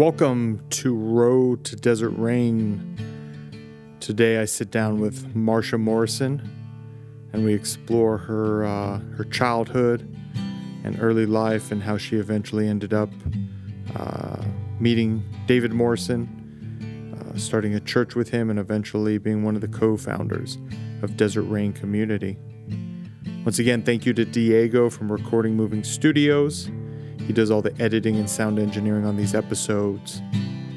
[0.00, 2.96] Welcome to Road to Desert Rain.
[4.00, 6.40] Today I sit down with Marsha Morrison
[7.34, 10.00] and we explore her uh, her childhood
[10.84, 13.10] and early life and how she eventually ended up
[13.94, 14.42] uh,
[14.78, 16.24] meeting David Morrison,
[17.14, 20.56] uh, starting a church with him, and eventually being one of the co-founders
[21.02, 22.38] of Desert Rain Community.
[23.44, 26.70] Once again, thank you to Diego from Recording Moving Studios.
[27.30, 30.20] He does all the editing and sound engineering on these episodes.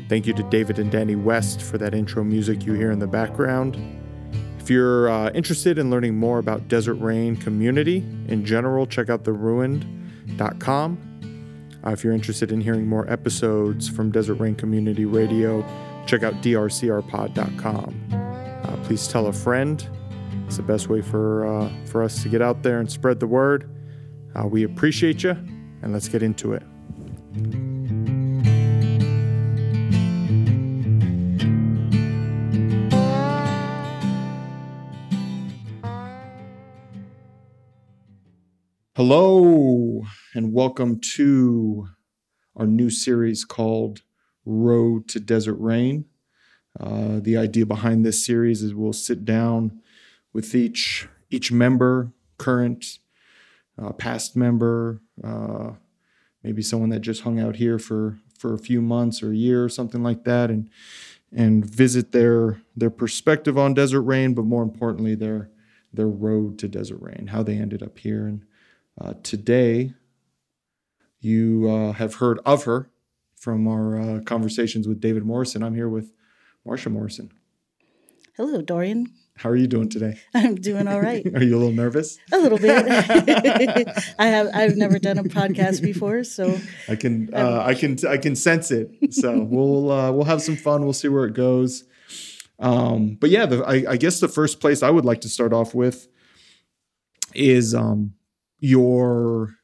[0.08, 3.08] Thank you to David and Danny West for that intro music you hear in the
[3.08, 3.76] background.
[4.60, 9.24] If you're uh, interested in learning more about Desert Rain community in general, check out
[9.24, 10.98] theruined.com.
[11.84, 15.66] Uh, if you're interested in hearing more episodes from Desert Rain Community Radio,
[16.06, 18.10] check out drcrpod.com.
[18.64, 19.90] Uh, please tell a friend.
[20.46, 23.26] It's the best way for uh, for us to get out there and spread the
[23.26, 23.68] word.
[24.36, 25.36] Uh, we appreciate you,
[25.84, 26.64] and let's get into it.
[38.96, 41.90] Hello, and welcome to
[42.56, 44.04] our new series called
[44.46, 46.06] Road to Desert Rain.
[46.80, 49.82] Uh, the idea behind this series is we'll sit down
[50.32, 53.00] with each each member, current,
[53.82, 55.72] uh, past member, uh,
[56.44, 59.64] maybe someone that just hung out here for for a few months or a year
[59.64, 60.70] or something like that, and
[61.32, 65.50] and visit their their perspective on Desert Rain, but more importantly their
[65.94, 68.46] their road to Desert Rain, how they ended up here, and
[69.00, 69.94] uh, today,
[71.20, 72.90] you uh, have heard of her
[73.36, 75.64] from our uh, conversations with David Morrison.
[75.64, 76.14] I'm here with
[76.66, 77.32] Marsha Morrison.
[78.38, 79.14] Hello, Dorian.
[79.36, 80.20] How are you doing today?
[80.34, 81.26] I'm doing all right.
[81.34, 82.18] are you a little nervous?
[82.32, 82.86] A little bit.
[84.20, 84.50] I have.
[84.54, 87.34] I've never done a podcast before, so I can.
[87.34, 87.98] Uh, I can.
[88.08, 89.14] I can sense it.
[89.14, 90.84] So we'll uh, we'll have some fun.
[90.84, 91.86] We'll see where it goes.
[92.60, 95.52] Um, but yeah, the, I, I, guess the first place I would like to start
[95.52, 96.08] off with
[97.34, 98.14] is um,
[98.60, 99.56] your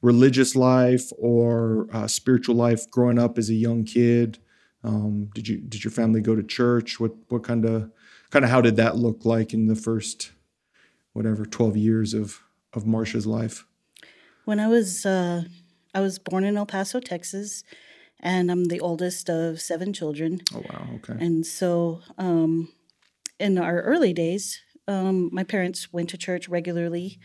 [0.00, 4.38] religious life or uh, spiritual life growing up as a young kid?
[4.82, 6.98] Um, did you did your family go to church?
[6.98, 7.90] What what kind of
[8.32, 10.32] kind of how did that look like in the first
[11.12, 12.40] whatever twelve years of
[12.72, 13.64] of Marsha's life?
[14.44, 15.44] When I was uh,
[15.94, 17.62] I was born in El Paso, Texas,
[18.18, 20.40] and I'm the oldest of seven children.
[20.52, 20.88] Oh wow!
[20.96, 21.24] Okay.
[21.24, 22.72] And so, um,
[23.38, 27.20] in our early days, um, my parents went to church regularly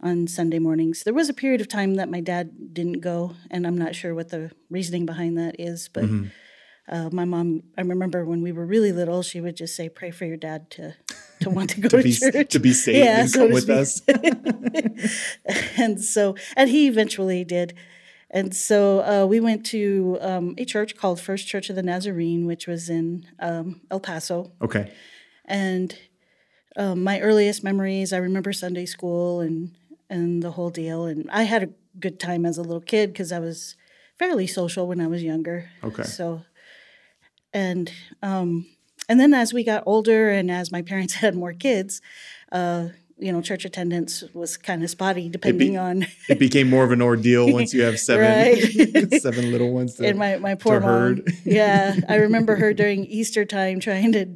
[0.00, 1.02] on Sunday mornings.
[1.02, 4.14] There was a period of time that my dad didn't go, and I'm not sure
[4.14, 6.28] what the reasoning behind that is, but mm-hmm.
[6.88, 10.10] Uh, my mom, I remember when we were really little, she would just say, "Pray
[10.10, 10.94] for your dad to
[11.40, 13.52] to want to go to, to be, church, to be saved, yeah, and so come
[13.52, 14.02] with us."
[15.78, 17.74] and so, and he eventually did.
[18.30, 22.46] And so uh, we went to um, a church called First Church of the Nazarene,
[22.46, 24.50] which was in um, El Paso.
[24.60, 24.92] Okay.
[25.44, 25.96] And
[26.76, 29.76] um, my earliest memories, I remember Sunday school and
[30.10, 31.06] and the whole deal.
[31.06, 31.68] And I had a
[31.98, 33.76] good time as a little kid because I was
[34.18, 35.70] fairly social when I was younger.
[35.82, 36.02] Okay.
[36.02, 36.42] So,
[37.54, 37.90] and
[38.22, 38.66] um,
[39.08, 42.02] and then as we got older and as my parents had more kids,
[42.52, 46.06] uh, you know, church attendance was kind of spotty depending it be, on.
[46.28, 49.94] it became more of an ordeal once you have seven, seven little ones.
[49.94, 50.90] To, and my my poor mom.
[50.90, 51.32] Herd.
[51.44, 54.26] yeah, I remember her during Easter time trying to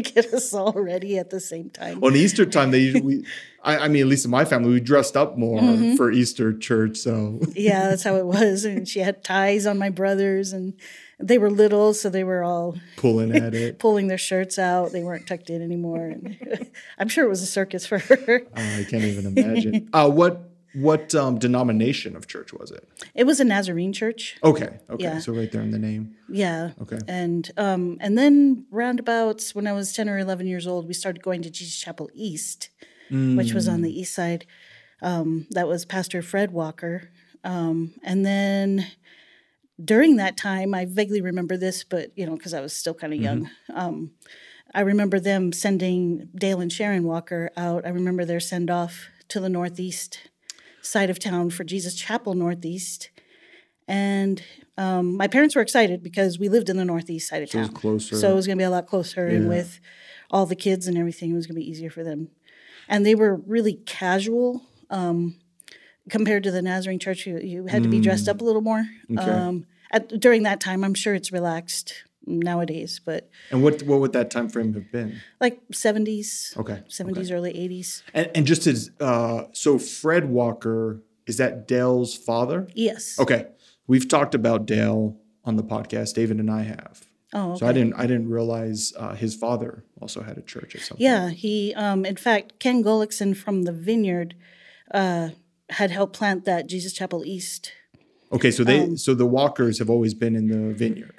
[0.00, 2.04] get us all ready at the same time.
[2.04, 3.24] On Easter time, they usually.
[3.64, 5.96] I, I mean, at least in my family, we dressed up more mm-hmm.
[5.96, 6.96] for Easter church.
[6.96, 8.64] So yeah, that's how it was.
[8.64, 10.74] And she had ties on my brothers, and
[11.20, 14.92] they were little, so they were all pulling at it, pulling their shirts out.
[14.92, 16.06] They weren't tucked in anymore.
[16.06, 18.42] And I'm sure it was a circus for her.
[18.56, 19.88] Uh, I can't even imagine.
[19.98, 22.86] Uh, what what um, denomination of church was it?
[23.14, 24.36] It was a Nazarene church.
[24.44, 25.18] Okay, okay, yeah.
[25.18, 26.14] so right there in the name.
[26.28, 26.72] Yeah.
[26.80, 26.98] Okay.
[27.08, 31.22] And um, and then roundabouts when I was ten or eleven years old, we started
[31.22, 32.68] going to Jesus Chapel East,
[33.10, 33.36] mm.
[33.36, 33.96] which was on the mm.
[33.96, 34.46] east side.
[35.00, 37.10] Um, that was Pastor Fred Walker,
[37.44, 38.86] um, and then
[39.82, 43.12] during that time, I vaguely remember this, but you know, because I was still kind
[43.12, 43.44] of young.
[43.44, 43.78] Mm-hmm.
[43.78, 44.10] Um,
[44.74, 47.86] I remember them sending Dale and Sharon Walker out.
[47.86, 50.30] I remember their send off to the northeast
[50.82, 53.10] side of town for Jesus Chapel Northeast.
[53.86, 54.42] And
[54.76, 57.64] um, my parents were excited because we lived in the northeast side of town.
[57.64, 58.16] So it was closer.
[58.16, 59.28] So it was going to be a lot closer.
[59.28, 59.36] Yeah.
[59.36, 59.80] And with
[60.30, 62.28] all the kids and everything, it was going to be easier for them.
[62.88, 64.62] And they were really casual.
[64.90, 65.36] Um,
[66.08, 68.30] compared to the Nazarene church, you, you had to be dressed mm.
[68.30, 68.86] up a little more.
[69.10, 69.30] Okay.
[69.30, 74.12] Um, at, during that time, I'm sure it's relaxed nowadays, but and what what would
[74.12, 75.20] that time frame have been?
[75.40, 76.56] Like 70s.
[76.58, 76.82] Okay.
[76.88, 77.34] 70s, okay.
[77.34, 78.02] early 80s.
[78.12, 82.68] And, and just as uh, so, Fred Walker is that Dale's father?
[82.74, 83.18] Yes.
[83.18, 83.46] Okay,
[83.86, 86.14] we've talked about Dale on the podcast.
[86.14, 87.06] David and I have.
[87.34, 90.80] Oh, So I didn't I didn't realize uh, his father also had a church at
[90.80, 91.02] some point.
[91.02, 91.74] Yeah, he.
[91.74, 94.34] Um, in fact, Kenn Gulliksen from the Vineyard
[94.92, 95.30] uh,
[95.70, 97.72] had helped plant that Jesus Chapel East.
[98.32, 101.14] Okay, so they Um, so the Walkers have always been in the vineyard.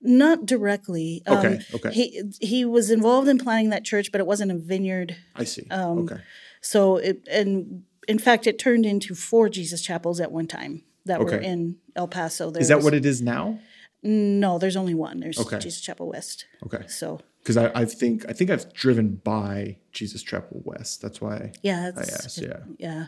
[0.00, 1.22] Not directly.
[1.26, 1.92] Um, Okay, okay.
[1.92, 5.16] He he was involved in planting that church, but it wasn't a vineyard.
[5.34, 5.66] I see.
[5.70, 6.20] um, okay.
[6.60, 11.20] So it and in fact, it turned into four Jesus chapels at one time that
[11.20, 12.50] were in El Paso.
[12.52, 13.58] Is that what it is now?
[14.02, 15.18] No, there's only one.
[15.20, 15.58] There's Okay.
[15.58, 16.46] Jesus Chapel West.
[16.64, 16.86] Okay.
[16.86, 21.00] So Because I, I think I think I've driven by Jesus Chapel West.
[21.00, 22.38] That's why yeah, I asked.
[22.42, 22.58] Yeah.
[22.76, 23.06] yeah.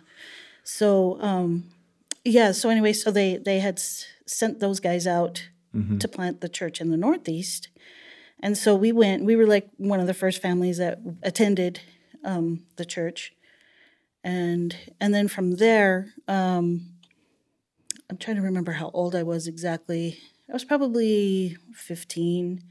[0.62, 1.64] So um,
[2.24, 2.52] yeah.
[2.52, 5.98] So anyway, so they they had s- sent those guys out Mm-hmm.
[5.98, 7.68] to plant the church in the Northeast,
[8.40, 9.24] and so we went.
[9.24, 11.80] We were like one of the first families that attended
[12.24, 13.34] um, the church,
[14.24, 16.86] and and then from there, um,
[18.08, 20.18] I'm trying to remember how old I was exactly.
[20.48, 22.62] I was probably 15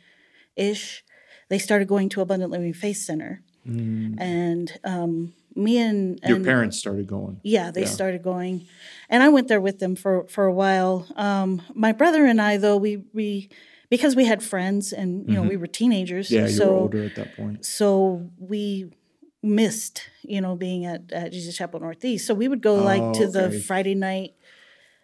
[0.55, 1.03] ish.
[1.49, 6.27] They started going to Abundant Living Faith Center, and um, me and, Mm.
[6.29, 7.39] Your parents started going.
[7.43, 7.87] yeah, they Yeah.
[7.87, 8.65] started going,
[9.09, 11.07] and I went there with them for for a while.
[11.15, 13.49] Um, my brother and I, though, we we
[13.89, 16.35] because we had friends and you know we were teenagers, Mm-hmm.
[16.35, 17.65] Yeah, you so were older at that point.
[17.65, 18.91] so we
[19.43, 22.27] missed you know being at, at Jesus Chapel Northeast.
[22.27, 23.51] So we would go like Oh, to the.
[23.51, 24.33] Friday night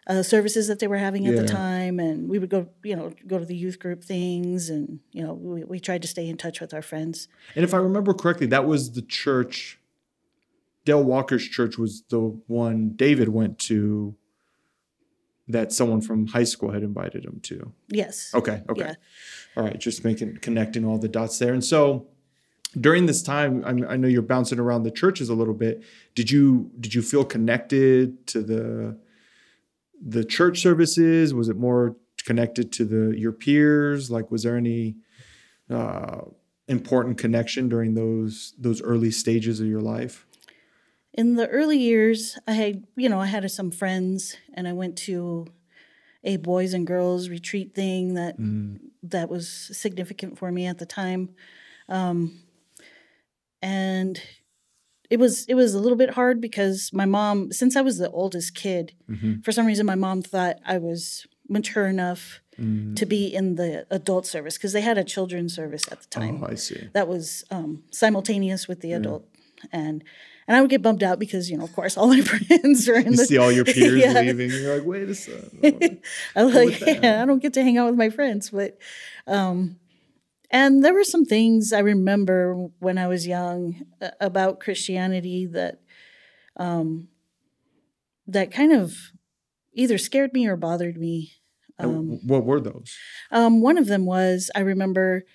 [0.07, 1.41] uh, services that they were having at Yeah.
[1.41, 4.99] the time, and we would go you know go to the youth group things, and
[5.11, 7.27] you know we, we tried to stay in touch with our friends.
[7.55, 9.79] And if I remember correctly, that was the church.
[10.85, 14.15] Dale Walker's church was the one David went to.
[15.49, 17.73] That someone from high school had invited him to.
[17.89, 18.31] Yes.
[18.33, 18.61] Okay.
[18.69, 18.85] Okay.
[18.85, 18.93] Yeah.
[19.57, 19.77] All right.
[19.77, 21.53] Just making connecting all the dots there.
[21.53, 22.07] And so
[22.79, 25.83] during this time, I'm, I know you're bouncing around the churches a little bit.
[26.15, 28.97] Did you did you feel connected to the
[30.05, 31.33] the church services?
[31.33, 31.95] Was it more
[32.25, 34.11] connected to the your peers?
[34.11, 34.95] Like, was there any
[35.69, 36.21] uh,
[36.67, 40.25] important connection during those those early stages of your life?
[41.13, 44.97] in the early years i had you know i had some friends and i went
[44.97, 45.45] to
[46.23, 48.35] a boys and girls retreat thing that
[49.03, 51.29] that was significant for me at the time
[51.89, 52.39] um,
[53.61, 54.21] and
[55.13, 58.09] it was it was a little bit hard because my mom since i was the
[58.21, 58.85] oldest kid
[59.45, 61.25] for some reason my mom thought i was
[61.57, 62.23] mature enough
[62.99, 66.35] to be in the adult service because they had a children's service at the time
[66.43, 66.81] Oh, I see.
[66.97, 69.23] that was um, simultaneous with the adult
[69.71, 70.03] and
[70.47, 72.95] and I would get bummed out because you know of course all my friends are
[72.95, 74.19] in the You the see all your peers Yeah.
[74.21, 74.51] leaving.
[74.51, 75.99] You're like, wait a second.
[76.35, 78.71] I was like yeah, I don't get to hang out with my friends but
[79.25, 79.77] um
[80.53, 85.81] and there were some things I remember when I was young uh, about Christianity that
[86.55, 87.09] um
[88.27, 89.11] that kind of
[89.73, 91.33] either scared me or bothered me
[91.79, 92.95] um, what were those?
[93.31, 95.25] Um, one of them was I remember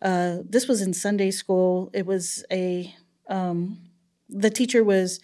[0.00, 1.90] uh, this was in Sunday school.
[1.92, 2.94] It was a
[3.28, 3.80] um,
[4.28, 5.20] the teacher was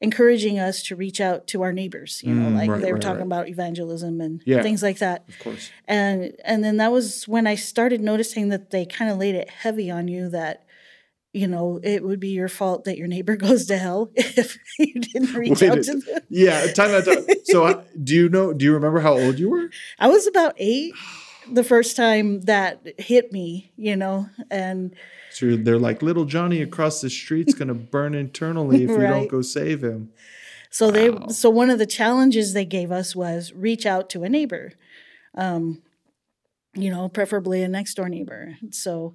[0.00, 2.22] encouraging us to reach out to our neighbors.
[2.24, 3.26] You know, Mm, like right, they were right, talking right.
[3.26, 4.62] about evangelism and Yeah.
[4.62, 5.24] things like that.
[5.28, 5.70] Of course.
[5.88, 9.50] And and then that was when I started noticing that they kind of laid it
[9.50, 10.62] heavy on you that.
[11.32, 14.94] You know, it would be your fault that your neighbor goes to hell if you
[14.94, 16.20] didn't reach Wait out to them.
[16.30, 17.04] Yeah, time out.
[17.04, 18.54] time- So, uh, do you know?
[18.54, 19.68] Do you remember how old you were?
[19.98, 20.94] I was about eight
[21.52, 24.94] the first time that hit me, you know, and
[25.36, 29.28] So you're- they're like, little Johnny across the street's gonna burn internally if you don't
[29.28, 30.10] go save him.
[30.70, 34.28] so they so one of the challenges they gave us was reach out to a
[34.30, 34.72] neighbor,
[35.34, 35.82] um,
[36.74, 38.56] you know, preferably a next door neighbor.
[38.70, 39.12] So,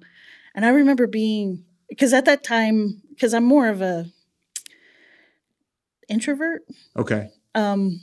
[0.54, 4.06] and I remember being because at that time, because I'm more of a
[6.08, 6.62] introvert.
[6.96, 7.30] Okay.
[7.56, 8.00] Um,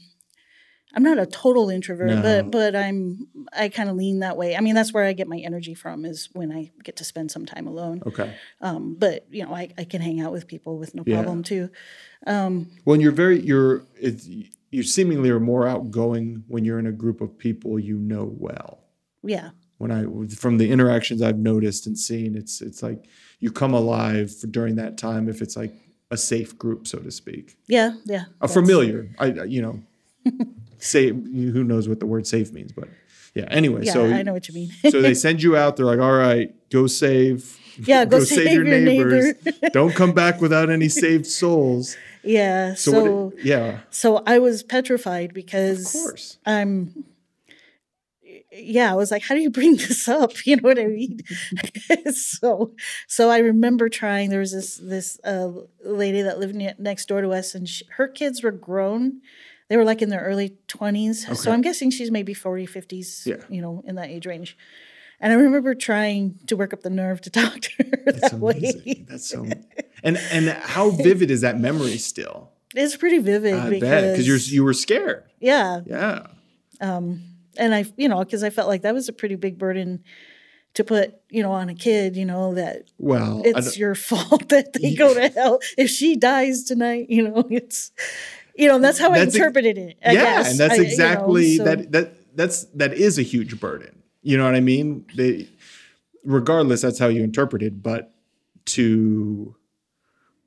[0.95, 2.21] I'm not a total introvert, No.
[2.21, 4.55] but but I'm I kind of lean that way.
[4.55, 7.29] I mean, that's where I get my energy from is when I get to spend
[7.31, 8.01] some time alone.
[8.05, 8.33] Okay.
[8.61, 11.15] Um, but you know, I, I can hang out with people with no Yeah.
[11.17, 11.69] problem too.
[12.25, 14.27] Um, Well, and you're very you're it's,
[14.71, 18.79] you seemingly are more outgoing when you're in a group of people you know well.
[19.23, 20.05] yeah, When I
[20.35, 23.05] from the interactions I've noticed and seen, it's it's like
[23.39, 25.73] you come alive during that time if it's like
[26.11, 28.25] a safe group, so to speak, yeah, yeah.
[28.41, 29.09] a familiar.
[29.19, 29.79] I- you know,
[30.79, 32.87] say who knows what the word safe means, but
[33.35, 33.45] yeah.
[33.49, 34.71] Anyway, Yeah, so I know what you mean.
[34.89, 35.77] so they send you out.
[35.77, 37.57] They're like, all right, go save.
[37.77, 39.33] Yeah, go save your neighbor."
[39.71, 41.95] Don't come back without any saved souls.
[42.23, 42.73] yeah.
[42.73, 46.37] So, So what, yeah, so I was petrified because of course.
[46.45, 47.05] I'm.
[48.51, 51.19] Yeah, I was like, "How do you bring this up?" You know what I mean?
[52.13, 52.73] so,
[53.07, 54.29] so I remember trying.
[54.29, 55.51] There was this this uh,
[55.85, 59.21] lady that lived ne- next door to us, and she, her kids were grown.
[59.69, 61.35] They were like in their early 20s.
[61.37, 63.35] So I'm guessing she's maybe 40, 50s, Yeah.
[63.49, 64.57] you know, in that age range.
[65.21, 68.33] And I remember trying to work up the nerve to talk to her That's that
[68.33, 68.81] amazing.
[68.85, 69.05] way.
[69.07, 69.45] That's so.
[70.03, 72.51] And and how vivid is that memory still?
[72.75, 75.23] It's pretty vivid I because bet you're you were scared.
[75.39, 76.27] yeah, Yeah.
[76.81, 77.23] Um,
[77.57, 80.03] and I you know because I felt like that was a pretty big burden
[80.75, 84.71] to put you know on a kid you know that Well, it's your fault that
[84.73, 87.91] they go to hell if she dies tonight you know it's
[88.59, 90.51] you know that's how That's I ex- interpreted it I yeah, guess.
[90.51, 94.03] and that's I- you know, exactly so- that that that's that is a huge burden.
[94.21, 95.05] You know what I mean?
[95.15, 95.47] They,
[96.23, 97.81] regardless, that's how you interpret it.
[97.81, 98.13] But
[98.65, 99.55] to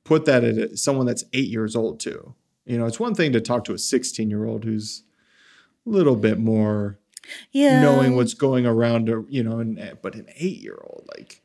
[0.03, 3.41] put that at someone that's eight years old too, you know, it's one thing to
[3.41, 5.03] talk to a 16 year old who's
[5.85, 6.99] a little bit more
[7.51, 11.41] yeah knowing what's going around, you know, and but an eight year old like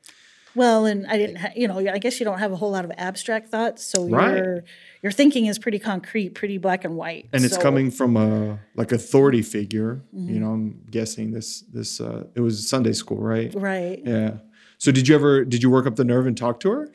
[0.55, 2.85] well and I didn't ha- you know I guess you don't have a whole lot
[2.85, 4.37] of abstract thoughts so Right.
[4.37, 4.65] your
[5.03, 8.93] your thinking is pretty concrete pretty black and white and it's coming from a like
[8.93, 10.03] authority figure.
[10.15, 10.35] Mm-hmm.
[10.35, 13.53] You know, I'm guessing this this uh, it was Sunday school, right?
[13.57, 14.39] right Yeah.
[14.79, 16.89] So did you ever did you work up the nerve and talk to her?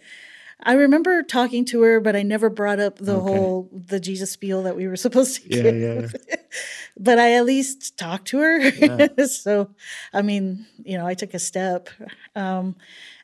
[0.66, 3.38] I remember talking to her, but I never brought up the Okay.
[3.38, 6.14] whole the Jesus spiel that we were supposed to Yeah, give.
[6.22, 6.36] yeah.
[6.98, 9.26] But I at least talked to her.
[9.28, 9.72] so,
[10.14, 11.90] I mean, you know, I took a step,
[12.36, 12.76] um,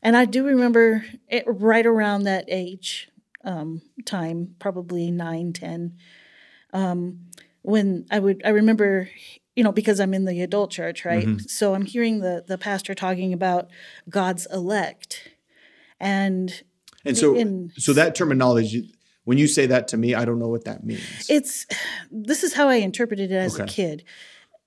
[0.01, 3.09] and I do remember it right around that age
[3.43, 5.97] um, time, probably nine, ten,
[6.73, 7.19] um,
[7.61, 8.41] when I would.
[8.43, 9.09] I remember.
[9.55, 11.27] You know, because I'm in the adult church, right?
[11.27, 11.39] Mm-hmm.
[11.47, 13.67] So I'm hearing the the pastor talking about
[14.09, 15.31] God's elect,
[15.99, 16.63] and
[17.05, 18.93] And so in- so that terminology
[19.25, 21.27] when you say that to me, I don't know what that means.
[21.29, 21.67] it's
[22.11, 24.03] this is how I interpreted it as a kid.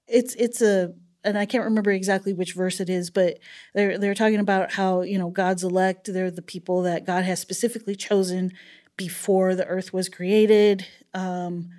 [0.06, 3.38] It's it's a and I can't remember exactly which verse it is, but
[3.74, 6.12] they're they're talking about how you know God's elect.
[6.12, 8.52] They're the people that God has specifically chosen
[8.96, 10.86] before the earth was created.
[11.14, 11.70] Um,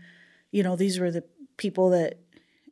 [0.52, 1.24] you know, these were the
[1.58, 2.20] people that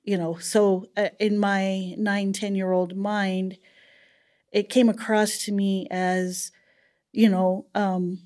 [0.03, 0.35] you know.
[0.37, 3.57] So uh, in my nine ten year old mind,
[4.51, 6.51] it came across to me as
[7.13, 7.65] you know.
[7.75, 8.19] Um,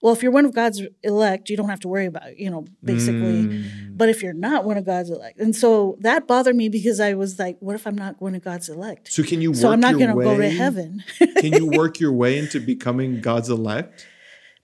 [0.00, 2.48] well, if you're one of God's elect, you don't have to worry about, it, you
[2.50, 3.42] know, basically.
[3.48, 3.96] Mm.
[3.96, 7.14] But if you're not one of God's elect, and so that bothered me because I
[7.14, 9.10] was like, what if I'm not one of God's elect?
[9.12, 11.02] So can you work So I'm not your going to go to way- heaven.
[11.18, 14.06] can you work your way into becoming God's elect?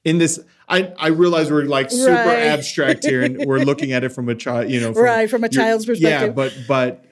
[0.05, 2.45] In this, I, I realize we're like super Right.
[2.47, 5.43] abstract here, and we're looking at it from a child, you know, from, Right, from
[5.43, 6.29] a your- child's perspective.
[6.29, 7.05] Yeah, but but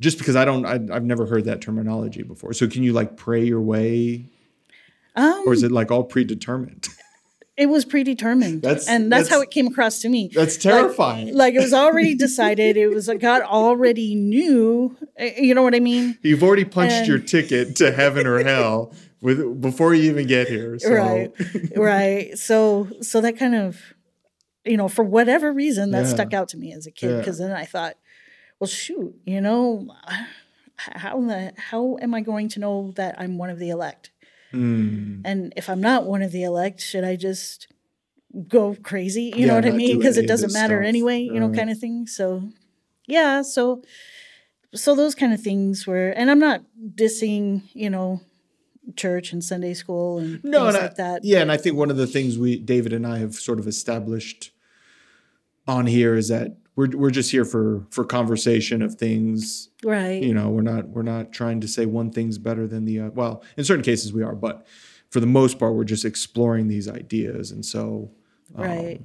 [0.00, 2.54] just because I don't, I, I've never heard that terminology before.
[2.54, 4.30] So can you like pray your way,
[5.20, 6.88] um, or is it like all predetermined?
[7.56, 10.30] it was predetermined, That's- and that's, how it came across to me.
[10.34, 11.34] That's terrifying.
[11.34, 12.76] Like it was already decided.
[12.76, 14.96] It was like God already knew.
[15.16, 16.18] eh, You know what I mean?
[16.22, 20.48] You've already punched And- your ticket to heaven or hell with before you even get
[20.48, 20.78] here.
[20.78, 20.90] So.
[20.94, 21.30] Right,
[21.76, 22.38] right.
[22.38, 23.78] So, so that kind of,
[24.64, 26.10] you know, for whatever reason, that Yeah.
[26.10, 27.10] stuck out to me as a kid.
[27.10, 27.16] Yeah.
[27.18, 27.96] Because then I thought,
[28.58, 29.88] well, shoot, you know,
[30.76, 34.09] how the how am I going to know that I'm one of the elect?
[34.52, 35.22] Mm.
[35.24, 37.68] And if I'm not one of the elect, should I just
[38.48, 39.32] go crazy?
[39.36, 39.98] You know what I mean?
[39.98, 40.88] Because it doesn't matter stuff.
[40.88, 41.56] anyway, you know, Right.
[41.56, 42.06] kind of thing.
[42.06, 42.48] So,
[43.06, 43.82] yeah, so
[44.72, 46.62] so those kind of things were, and I'm not
[46.94, 48.20] dissing, you know,
[48.94, 51.24] church and Sunday school and No, things and I- like that.
[51.24, 53.66] yeah, and I think one of the things we David and I have sort of
[53.66, 54.52] established
[55.66, 59.68] on here is that we're we're just here for for conversation of things.
[59.84, 60.22] Right.
[60.22, 63.10] You know, we're not we're not trying to say one thing's better than the uh,
[63.10, 63.42] well.
[63.56, 64.66] In certain cases, we are, but
[65.10, 68.10] for the most part, we're just exploring these ideas, and so
[68.54, 69.00] um, right.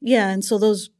[0.00, 0.90] Yeah, and so those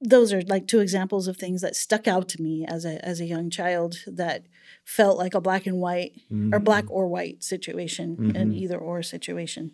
[0.00, 3.20] those are like two examples of things that stuck out to me as a as
[3.20, 4.44] a young child that
[4.84, 6.12] felt like a black and white
[6.52, 9.72] or black or white situation, an either or situation.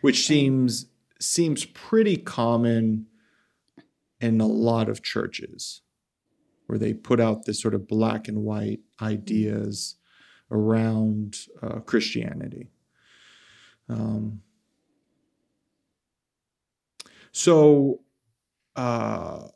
[0.00, 0.86] which seems
[1.18, 3.06] seems pretty common
[4.20, 5.82] in a lot of churches
[6.66, 9.96] where they put out this sort of black and white ideas
[10.50, 12.68] around uh, Christianity.
[13.88, 14.40] Um,
[17.32, 18.00] so,
[18.74, 19.48] uh,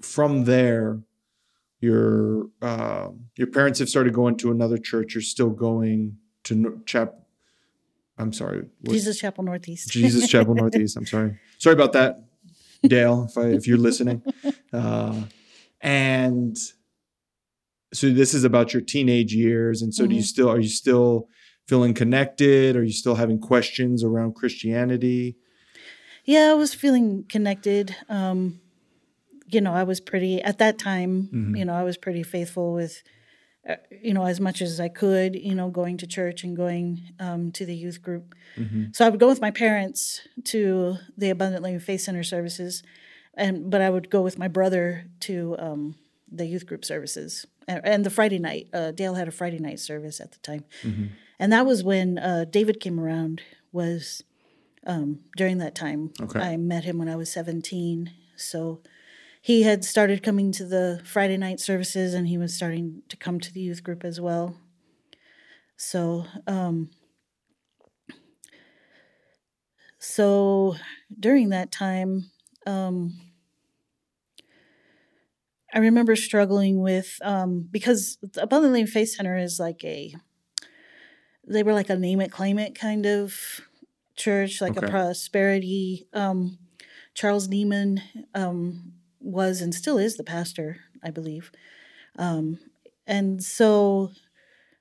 [0.00, 1.00] from there,
[1.80, 5.14] your uh, your parents have started going to another church.
[5.14, 7.14] You're still going to no- chap.
[8.16, 8.66] I'm sorry.
[8.80, 9.90] what- Jesus Chapel Northeast.
[9.90, 10.96] Jesus Chapel Northeast.
[10.96, 11.38] I'm sorry.
[11.58, 12.18] Sorry about that,
[12.82, 13.26] Dale.
[13.28, 14.22] If I, if you're listening,
[14.72, 15.22] uh,
[15.80, 16.56] and
[17.92, 19.82] so this is about your teenage years.
[19.82, 21.28] And so, do you still are you still
[21.66, 22.76] feeling connected?
[22.76, 25.36] Are you still having questions around Christianity?
[26.24, 27.96] Yeah, I was feeling connected.
[28.08, 28.60] Um,
[29.46, 31.24] you know, I was pretty at that time.
[31.32, 31.56] Mm-hmm.
[31.56, 33.02] You know, I was pretty faithful with,
[34.02, 35.34] you know, as much as I could.
[35.34, 38.34] You know, going to church and going um, to the youth group.
[38.56, 38.86] Mm-hmm.
[38.92, 42.82] So I would go with my parents to the Abundant Living Faith Center services,
[43.34, 45.96] and but I would go with my brother to um,
[46.30, 48.68] the youth group services and, and the Friday night.
[48.72, 50.64] Uh, Dale had a Friday night service at the time,
[51.38, 53.42] and that was when uh, David came around.
[53.70, 54.22] Was
[54.86, 56.10] um, during that time.
[56.22, 56.40] Okay.
[56.40, 58.80] I met him when I was seventeen, so
[59.48, 63.40] he had started coming to the Friday night services, and he was starting to come
[63.40, 64.58] to the youth group as well.
[65.78, 66.90] So, um,
[69.98, 70.76] so
[71.18, 72.30] during that time,
[72.66, 73.18] um,
[75.72, 80.14] I remember struggling with um, because the Abundant Living Faith Center is like a
[81.46, 83.62] they were like a name it claim it kind of
[84.14, 84.86] church, like Okay.
[84.86, 86.06] a prosperity.
[86.12, 86.58] Um,
[87.14, 88.02] Charles Nieman
[88.34, 91.50] um, was and still is the pastor, I believe,
[92.18, 92.58] um,
[93.06, 94.10] and so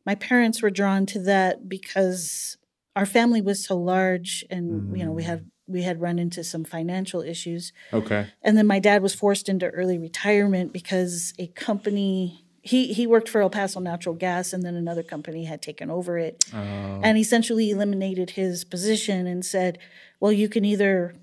[0.05, 2.57] my parents were drawn to that because
[2.95, 6.63] our family was so large, and you know we had we had run into some
[6.63, 7.73] financial issues.
[7.91, 8.27] Okay.
[8.41, 13.29] And then my dad was forced into early retirement because a company he he worked
[13.29, 16.57] for El Paso Natural Gas and then another company had taken over it Uh,
[17.03, 19.77] and essentially eliminated his position and said,
[20.19, 21.15] "Well, you can either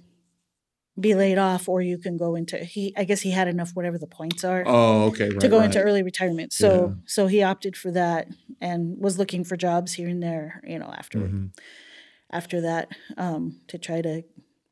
[0.99, 3.99] be laid off or you can go into he I guess he had enough whatever
[3.99, 5.29] the points are oh, okay.
[5.31, 5.65] Right, to go right.
[5.67, 6.53] into early retirement.
[6.53, 6.95] So Yeah.
[7.07, 8.29] so he opted for that
[8.61, 11.51] and was looking for jobs here and there, you know, after Mhm.
[12.31, 14.23] after that um, to try to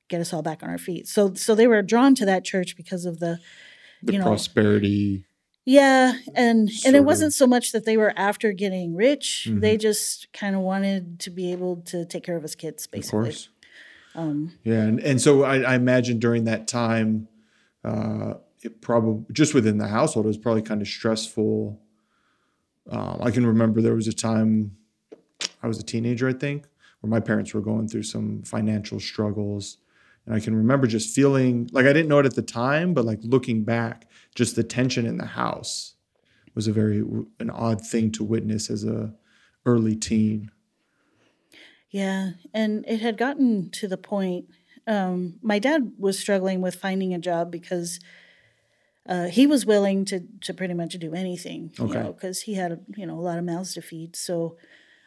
[0.09, 1.09] get us all back on our feet.
[1.09, 3.39] So so they were drawn to that church because of the
[4.03, 5.25] the you know, prosperity.
[5.65, 7.05] yeah, and and it of.
[7.05, 9.49] wasn't so much that they were after getting rich.
[9.51, 9.61] Mhm.
[9.61, 12.91] They just kind of wanted to be able to take care of his kids, Of
[12.93, 13.25] basically.
[13.25, 13.49] course.
[14.15, 17.29] Um, Yeah, and, and so I, I imagine during that time,
[17.85, 21.81] uh, it probably just within the household it was probably kind of stressful.
[22.91, 24.77] Um, I can remember there was a time
[25.63, 26.67] I was a teenager, I think,
[27.01, 29.79] where my parents were going through some financial struggles,
[30.27, 33.05] and I can remember just feeling like I didn't know it at the time, but
[33.05, 35.95] like looking back, just the tension in the house
[36.55, 37.03] was a very
[37.41, 39.15] an odd thing to witness as a
[39.67, 40.51] early teen.
[41.93, 44.47] Yeah, and it had gotten to the point.
[44.87, 48.01] Um, my dad was struggling with finding a job because
[49.09, 51.99] uh, he was willing to to pretty much do anything, you Okay.
[51.99, 54.15] know, because he had you know a lot of mouths to feed.
[54.17, 54.57] So,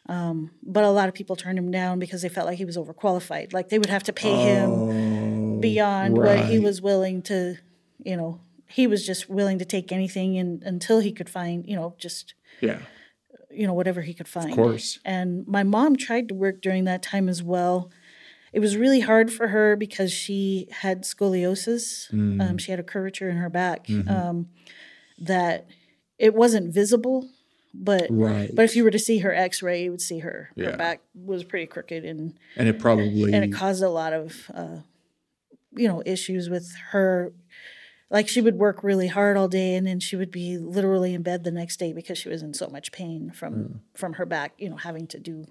[0.08, 2.78] um, but a lot of people turned him down because they felt like he was
[2.78, 3.54] overqualified.
[3.54, 7.58] Like they would have to pay him Oh, beyond what he was willing to,
[8.04, 11.76] you know, he was just willing to take anything and until he could find, you
[11.76, 12.80] know, just Yeah,
[13.56, 14.50] you know whatever he could find.
[14.50, 15.00] of course.
[15.06, 17.90] And my mom tried to work during that time as well.
[18.54, 22.10] It was really hard for her because she had scoliosis.
[22.12, 22.42] Mm.
[22.42, 24.10] Um, she had a curvature in her back Mhm.
[24.10, 24.48] um,
[25.20, 25.68] that
[26.18, 27.28] it wasn't visible,
[27.74, 28.50] but Right.
[28.56, 30.72] but if you were to see her X-ray, you would see her Yeah.
[30.72, 34.50] her back was pretty crooked and and it probably and it caused a lot of
[34.54, 34.78] uh,
[35.76, 37.34] you know issues with her
[38.10, 41.24] like she would work really hard all day and then she would be literally in
[41.24, 43.80] bed the next day because she was in so much pain from Mm.
[43.96, 45.46] from her back you know having to do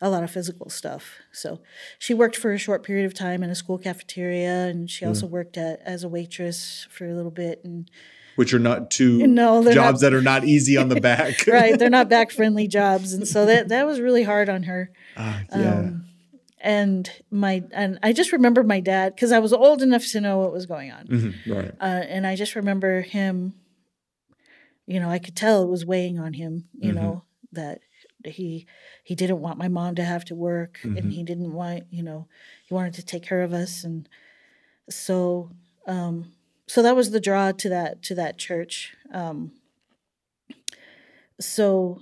[0.00, 1.60] a lot of physical stuff so
[1.98, 5.26] she worked for a short period of time in a school cafeteria and she also
[5.26, 7.90] worked at, as a waitress for a little bit and
[8.36, 11.46] which are not two No, jobs not- that are not easy on the back.
[11.48, 14.90] right they're not back friendly jobs and so that that was really hard on her
[15.16, 15.78] Ah, yeah.
[15.80, 16.04] Um,
[16.60, 20.38] and my and I just remember my dad because I was old enough to know
[20.38, 21.72] what was going on, Mhm, Right.
[21.80, 23.54] uh, and I just remember him.
[24.86, 26.68] You know, I could tell it was weighing on him.
[26.78, 26.96] You Mhm.
[26.96, 27.80] know that
[28.24, 28.66] he
[29.04, 30.96] he didn't want my mom to have to work, Mhm.
[30.98, 32.26] and he didn't want you know
[32.66, 34.08] he wanted to take care of us, and
[34.90, 35.50] so
[35.86, 36.32] um,
[36.66, 38.94] so that was the draw to that to that church.
[39.12, 39.52] Um,
[41.40, 42.00] so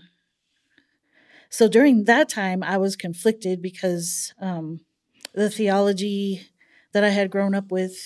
[1.48, 4.80] so during that time i was conflicted because um,
[5.34, 6.42] the theology
[6.92, 7.96] that i had grown up with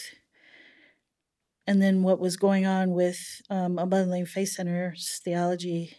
[1.67, 5.97] and then what was going on with um, abundant Living faith center's theology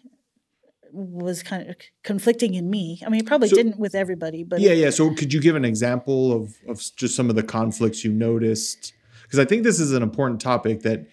[0.94, 4.60] was kind of conflicting in me i mean it probably So- didn't with everybody but
[4.60, 4.90] Yeah, yeah.
[4.90, 8.94] So could you give an example of, of just some of the conflicts you noticed?
[9.24, 11.08] Because I think this is an important topic that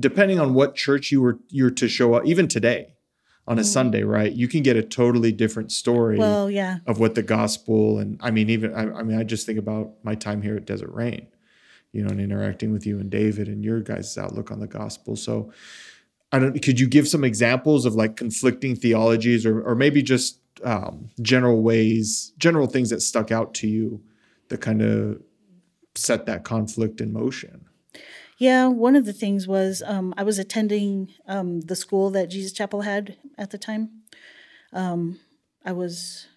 [0.00, 2.95] depending on what church you were you're to show up, even today
[3.48, 3.66] on a Mhm.
[3.66, 4.32] Sunday, right?
[4.32, 8.30] You can get a totally different story well yeah of what the gospel and I
[8.30, 11.26] mean, even I, I mean, I just think about my time here at Desert Rain,
[11.92, 15.16] you know, and interacting with you and David and your guys' outlook on the gospel.
[15.16, 15.52] So
[16.32, 20.40] I don't could you give some examples of like conflicting theologies or or maybe just
[20.64, 24.02] um, general ways, general things that stuck out to you
[24.48, 25.20] that kind of
[25.94, 27.65] set that conflict in motion?
[28.38, 32.52] Yeah, one of the things was um, I was attending um, the school that Jesus
[32.52, 34.02] Chapel had at the time.
[34.72, 35.18] Um,
[35.64, 36.28] I was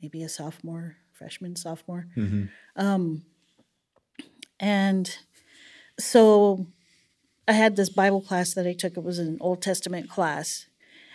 [0.00, 2.06] maybe a sophomore, freshman, sophomore.
[2.16, 2.44] Mm-hmm.
[2.76, 3.22] Um,
[4.60, 5.18] and
[5.98, 6.66] so
[7.48, 8.96] I had this Bible class that I took.
[8.96, 10.66] It was an Old Testament class.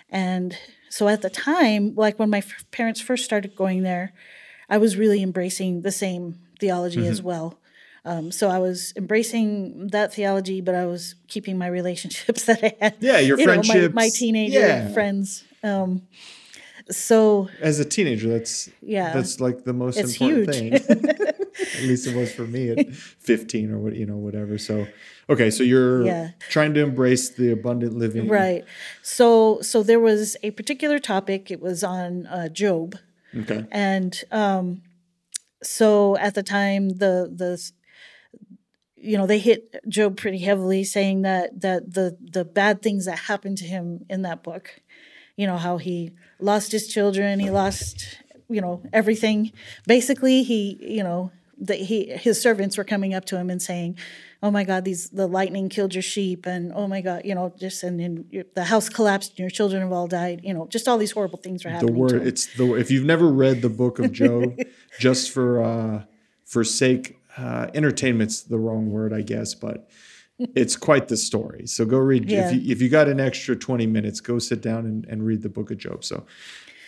[0.09, 0.57] And
[0.89, 4.13] so at the time, like when my f- parents first started going there,
[4.69, 7.59] I was really embracing the same theology as well.
[8.05, 12.75] Um, so I was embracing that theology, but I was keeping my relationships that I
[12.83, 12.95] had.
[12.99, 13.95] Yeah, your you know, my, friendships.
[13.95, 14.89] my teenager Yeah.
[14.93, 15.43] friends.
[15.63, 16.01] Um,
[16.91, 19.13] so As a teenager, that's Yeah.
[19.13, 20.81] that's like the most important huge.
[20.83, 20.99] thing.
[21.75, 24.57] At least it was for me at 15 or what you know whatever.
[24.57, 24.87] So
[25.29, 26.29] okay, so you're Yeah.
[26.49, 28.27] trying to embrace the abundant living.
[28.27, 28.65] right,
[29.01, 31.51] so so there was a particular topic.
[31.51, 32.95] It was on uh, Job,
[33.37, 33.65] Okay.
[33.71, 34.81] and um,
[35.61, 37.57] so at the time the the
[39.03, 43.19] you know they hit job pretty heavily saying that that the the bad things that
[43.19, 44.81] happened to him in that book
[45.35, 49.51] you know how he lost his children he lost you know everything.
[49.87, 53.97] Basically he you know that he his servants were coming up to him and saying
[54.41, 57.53] oh my god these the lightning killed your sheep and oh my god you know
[57.59, 60.67] just and then your, the house collapsed and your children have all died you know
[60.67, 63.27] just all these horrible things were The happening to word it's the if you've never
[63.27, 64.57] read the book of Job,
[64.99, 66.03] just for uh
[66.43, 69.89] for sake uh entertainment's the wrong word, I guess, but
[70.55, 71.67] it's quite the story.
[71.67, 72.47] So go read Yeah.
[72.49, 75.41] if you if you got an extra 20 minutes, go sit down and, and read
[75.41, 76.03] the book of Job.
[76.03, 76.25] So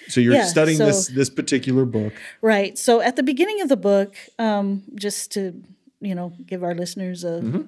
[0.07, 2.13] so you're Yeah, studying so- this this particular book.
[2.41, 2.77] Right.
[2.77, 5.61] So at the beginning of the book, um, just to
[6.01, 7.65] you know give our listeners a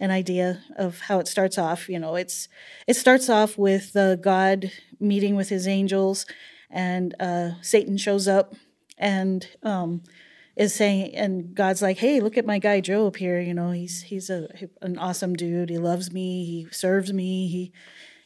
[0.00, 2.48] an idea of how it starts off, you know, it's
[2.86, 4.70] it starts off with uh, God
[5.00, 6.26] meeting with His angels,
[6.70, 8.54] and uh, Satan shows up
[8.98, 10.02] and um,
[10.56, 13.40] is saying, and God's like, "Hey, look at my guy Job here.
[13.40, 14.48] You know, he's he's a
[14.80, 15.70] an awesome dude.
[15.70, 16.44] He loves me.
[16.44, 17.48] He serves me.
[17.48, 17.72] He,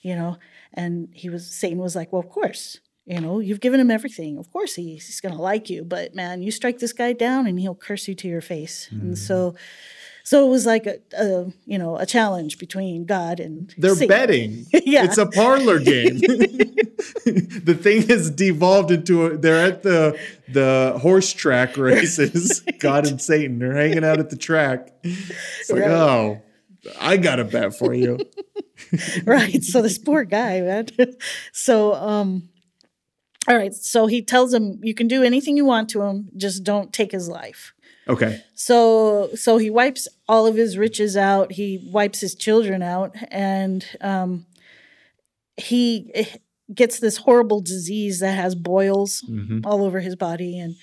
[0.03, 0.39] you know."
[0.75, 4.37] And he was Satan was like, "Well, of course." You know, you've given him everything.
[4.37, 5.85] Of course, he's, he's going to like you.
[5.85, 8.89] But man, you strike this guy down, and he'll curse you to your face.
[8.91, 9.15] And mm-hmm.
[9.15, 9.55] so,
[10.27, 14.09] so it was like a, a you know a challenge between God and They're Satan.
[14.09, 14.67] betting.
[14.85, 15.05] Yeah.
[15.05, 16.19] It's a parlor game.
[17.25, 22.61] the thing has devolved into a they're at the the horse track races.
[22.81, 24.93] God and Satan are hanging out at the track.
[25.05, 25.91] It's like, Right.
[25.91, 26.43] oh,
[27.01, 28.19] I got a bet for you.
[29.25, 29.63] right.
[29.63, 30.87] So this poor guy, man.
[31.53, 32.49] so um
[33.49, 36.65] all right, so he tells him you can do anything you want to him, just
[36.65, 37.73] don't take his life.
[38.09, 38.43] Okay.
[38.55, 43.85] So so he wipes all of his riches out, he wipes his children out and
[44.01, 44.47] um
[45.57, 46.25] he eh,
[46.75, 49.25] gets this horrible disease that has boils
[49.65, 50.75] all over his body and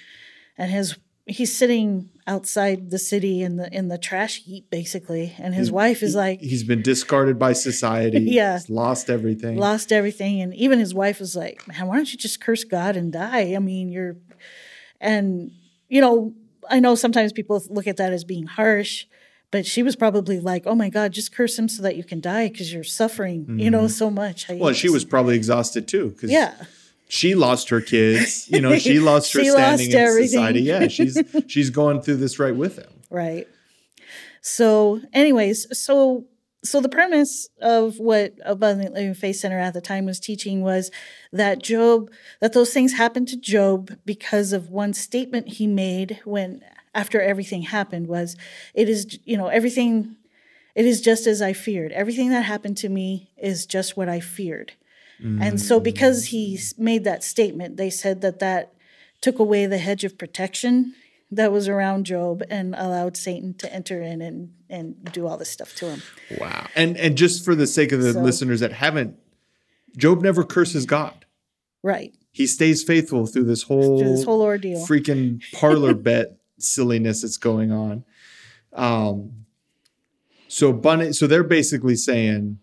[0.58, 5.54] and his he's sitting outside the city in the in the trash heap basically and
[5.54, 8.20] his wife is like He's been discarded by society.
[8.30, 8.54] Yeah.
[8.58, 9.58] He's lost everything.
[9.58, 12.96] lost everything and even his wife was like man why don't you just curse god
[12.98, 14.18] and die i mean you're
[15.00, 15.52] and
[15.90, 16.34] you know
[16.70, 19.06] i know sometimes people look at that as being harsh
[19.52, 22.20] but she was probably like oh my god just curse him so that you can
[22.20, 24.64] die because you're suffering you know so much I Mm-hmm.
[24.64, 26.54] well, she was probably exhausted too because yeah
[27.10, 28.50] she lost her kids.
[28.50, 30.28] You know, she lost her She standing lost in everything.
[30.30, 30.62] society.
[30.62, 32.90] Yeah, she's she's going through this right with him.
[33.12, 33.48] right
[34.42, 36.26] so anyways so
[36.64, 40.92] so the premise of what abundant living faith center at the time was teaching was
[41.32, 46.64] that job that those things happened to job because of one statement he made when
[46.96, 48.36] after everything happened was
[48.74, 50.16] it is you know everything
[50.76, 51.92] it is just as i feared.
[51.92, 54.74] Everything that happened to me is just what i feared.
[55.42, 56.28] And so because mm.
[56.30, 58.74] he made that statement they said that that
[59.22, 60.96] took away the hedge of protection
[61.36, 65.50] that was around Job and allowed Satan to enter in and, and do all this
[65.50, 66.02] stuff to him.
[66.40, 66.68] Wow.
[66.76, 69.18] And and just for the sake of the So- listeners that haven't,
[69.98, 71.26] Job never curses God.
[71.84, 72.16] Right.
[72.32, 74.86] He stays faithful through this whole, Through this whole ordeal.
[74.88, 78.04] freaking parlor bet silliness that's going on.
[78.74, 79.46] Um
[80.48, 82.60] so Bunny so they're basically saying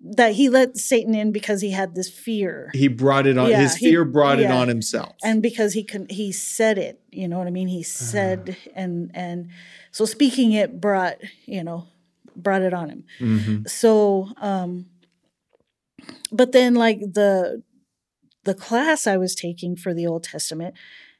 [0.00, 2.70] that he let Satan in because he had this fear.
[2.72, 5.16] he brought it on Yeah, his he- fear brought it on himself.
[5.24, 7.68] And because he can he said it, you know what I mean?
[7.68, 9.48] He said and and
[9.90, 11.88] so speaking it brought, you know,
[12.36, 13.04] brought it on him.
[13.18, 13.68] Mhm.
[13.68, 14.86] So um
[16.30, 17.62] but then like the
[18.44, 20.74] the class I was taking for the Old Testament,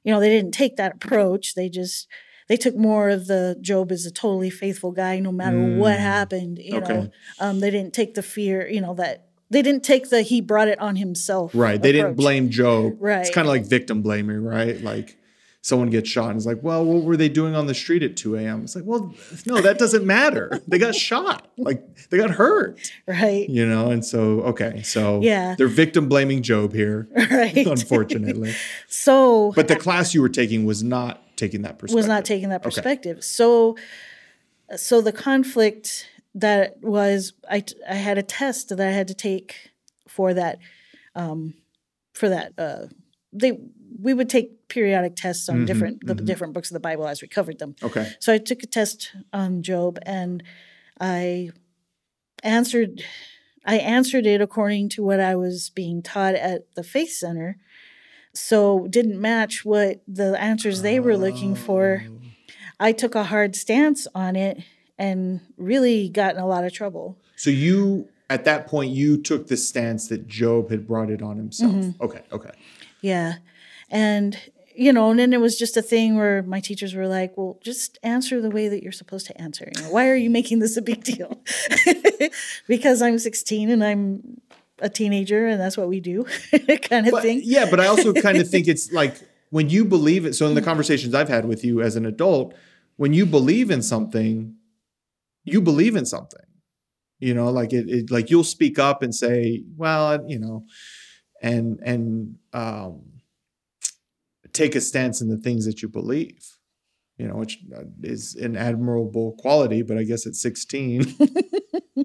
[0.04, 1.54] you know, they didn't take that approach.
[1.54, 2.06] They just
[2.48, 6.00] they took more of the Job is a totally faithful guy no matter what Mm.
[6.00, 7.10] happened, you know.
[7.40, 10.68] Um they didn't take the fear, you know, that they didn't take the he brought
[10.68, 11.52] it on himself.
[11.54, 11.80] Right.
[11.80, 12.96] They didn't blame Job.
[13.00, 13.20] Right.
[13.20, 14.80] It's kind of like victim blaming, right?
[14.82, 15.16] Like
[15.62, 18.16] someone gets shot and it's like, well, what were they doing on the street at
[18.16, 18.62] 2 a.m.?
[18.62, 19.12] It's like, well,
[19.44, 20.60] no, that doesn't matter.
[20.68, 21.48] They got shot.
[21.58, 23.48] Like they got hurt, Right.
[23.50, 23.90] you know?
[23.90, 24.82] And so, okay.
[24.82, 25.54] So Yeah.
[25.58, 27.66] they're victim blaming Job here, Right.
[27.66, 28.54] unfortunately.
[28.88, 31.96] So, But the class you were taking was not taking that perspective.
[31.96, 32.76] was not taking that perspective.
[32.76, 32.98] So, so the premise of what abundant living faith center at the time was teaching
[32.98, 33.00] was that Job, that those things happened to Job because of one statement he made
[33.00, 33.00] when after everything happened was it is just as I feared.
[33.00, 33.04] Everything that happened to me is just what I feared.
[33.04, 33.04] And so because he s- made that statement, they said that that took away the
[33.04, 33.04] hedge of protection that was around Job.
[33.04, 37.32] And because he can, he said it, you know, everything so the conflict that was
[37.50, 39.70] I I had a test that I had to take
[40.06, 40.58] for that
[41.14, 41.54] um,
[42.12, 42.86] for that uh,
[43.32, 43.58] they
[44.00, 46.24] we would take periodic tests on Mhm, different the mhm.
[46.26, 47.74] different books of the Bible as we covered them.
[47.82, 48.06] Okay.
[48.20, 50.42] So I took a test on Job and
[51.00, 51.50] I
[52.42, 53.02] answered
[53.64, 57.56] I answered it according to what I was being taught at the Faith Center.
[58.38, 62.04] So didn't match what the answers they were looking for.
[62.08, 62.18] Oh.
[62.80, 64.62] I took a hard stance on it
[64.96, 67.18] and really got in a lot of trouble.
[67.36, 71.36] So you at that point you took the stance that Job had brought it on
[71.36, 71.72] himself.
[71.72, 72.02] Mm-hmm.
[72.02, 72.22] Okay.
[72.32, 72.50] Okay.
[73.00, 73.34] Yeah.
[73.90, 74.38] And
[74.74, 77.58] you know, and then it was just a thing where my teachers were like, "Well,
[77.60, 79.68] just answer the way that you're supposed to answer.
[79.74, 81.42] You know, why are you making this a big deal?"
[82.68, 84.40] because I'm 16 and I'm
[84.80, 86.24] a teenager, and that's what we do,
[86.82, 87.40] kind of But, thing.
[87.44, 89.16] yeah, but I also kind of think it's like
[89.50, 90.34] when you believe it.
[90.34, 92.54] So in the conversations I've had with you as an adult,
[92.96, 94.54] when you believe in something,
[95.44, 96.40] you believe in something.
[97.20, 100.64] You know, like it, it like you'll speak up and say, well, you know,
[101.42, 103.02] and and um
[104.52, 106.38] take a stance in the things that you believe.
[107.16, 112.04] You know, which uh, is an admirable quality, but I guess at 16, they're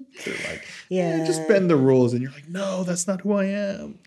[0.50, 2.12] like, Yeah, yeah, just bend the rules.
[2.12, 3.98] And you're like, no, that's not who I am.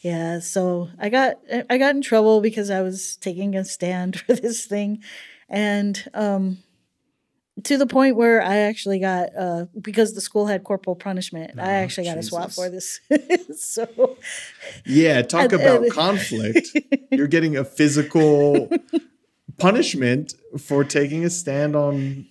[0.00, 1.38] Yeah, so I got
[1.70, 5.02] I got in trouble because I was taking a stand for this thing,
[5.48, 6.58] and um,
[7.62, 11.58] to the point where I actually got uh, because the school had corporal punishment.
[11.58, 13.00] I Oh, actually got a swap for this.
[13.56, 14.18] so
[14.84, 16.68] Yeah, talk about and- conflict.
[17.10, 18.68] You're getting a physical
[19.58, 22.26] punishment for taking a stand on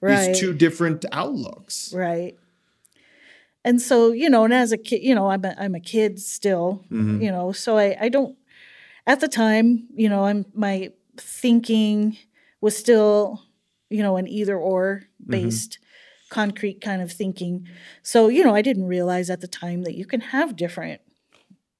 [0.00, 1.94] right, these two different outlooks.
[1.94, 2.36] right.
[3.64, 6.18] And so you know, and as a kid, you know, I'm a, I'm a kid
[6.20, 6.84] still.
[6.90, 7.22] Mhm.
[7.22, 8.36] You know, so I I don't
[9.06, 12.16] at the time, you know, I'm my thinking
[12.60, 13.42] was still,
[13.90, 15.78] you know, an either or based
[16.30, 17.66] concrete kind of thinking.
[18.02, 21.00] So, you know, I didn't realize at the time that you can have different,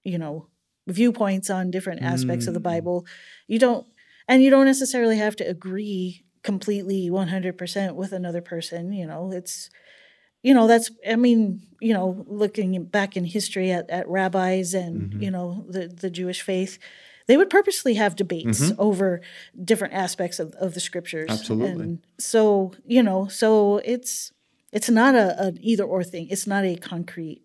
[0.04, 0.48] you know,
[0.86, 2.64] viewpoints on different aspects of the Mm.
[2.74, 3.06] Bible.
[3.46, 3.86] You don't
[4.28, 9.32] and you don't necessarily have to agree completely 100% with another person, you know.
[9.32, 9.70] It's
[10.42, 15.12] you know, that's I mean, you know, looking back in history at, at rabbis and,
[15.12, 15.22] Mhm.
[15.22, 16.78] you know, the the Jewish faith,
[17.26, 18.74] they would purposely have debates Mhm.
[18.78, 19.20] over
[19.64, 21.31] different aspects of, of the scriptures.
[21.31, 21.83] Absolutely.
[21.83, 24.33] And so, you know, so it's
[24.72, 26.28] it's not a an either or thing.
[26.31, 27.42] It's not a concrete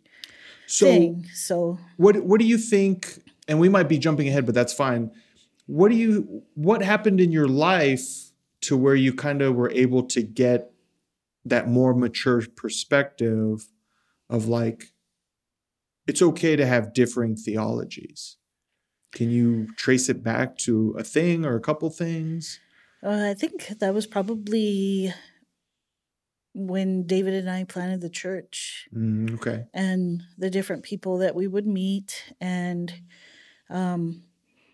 [0.66, 1.26] So, thing.
[1.34, 3.22] So what what do you think?
[3.48, 5.12] And we might be jumping ahead, but that's fine.
[5.68, 6.44] What do you?
[6.56, 8.32] What happened in your life
[8.62, 10.72] to where you kind of were able to get
[11.50, 13.68] that more mature perspective
[14.30, 14.94] of like
[16.08, 18.38] it's okay to have differing theologies?
[19.14, 22.60] Can you trace it back to a thing or a couple things?
[23.04, 25.14] uh, I think that was probably
[26.54, 28.88] when David and I planted the church.
[28.96, 29.66] Mm, okay.
[29.74, 33.02] and the different people that we would meet and
[33.70, 34.24] um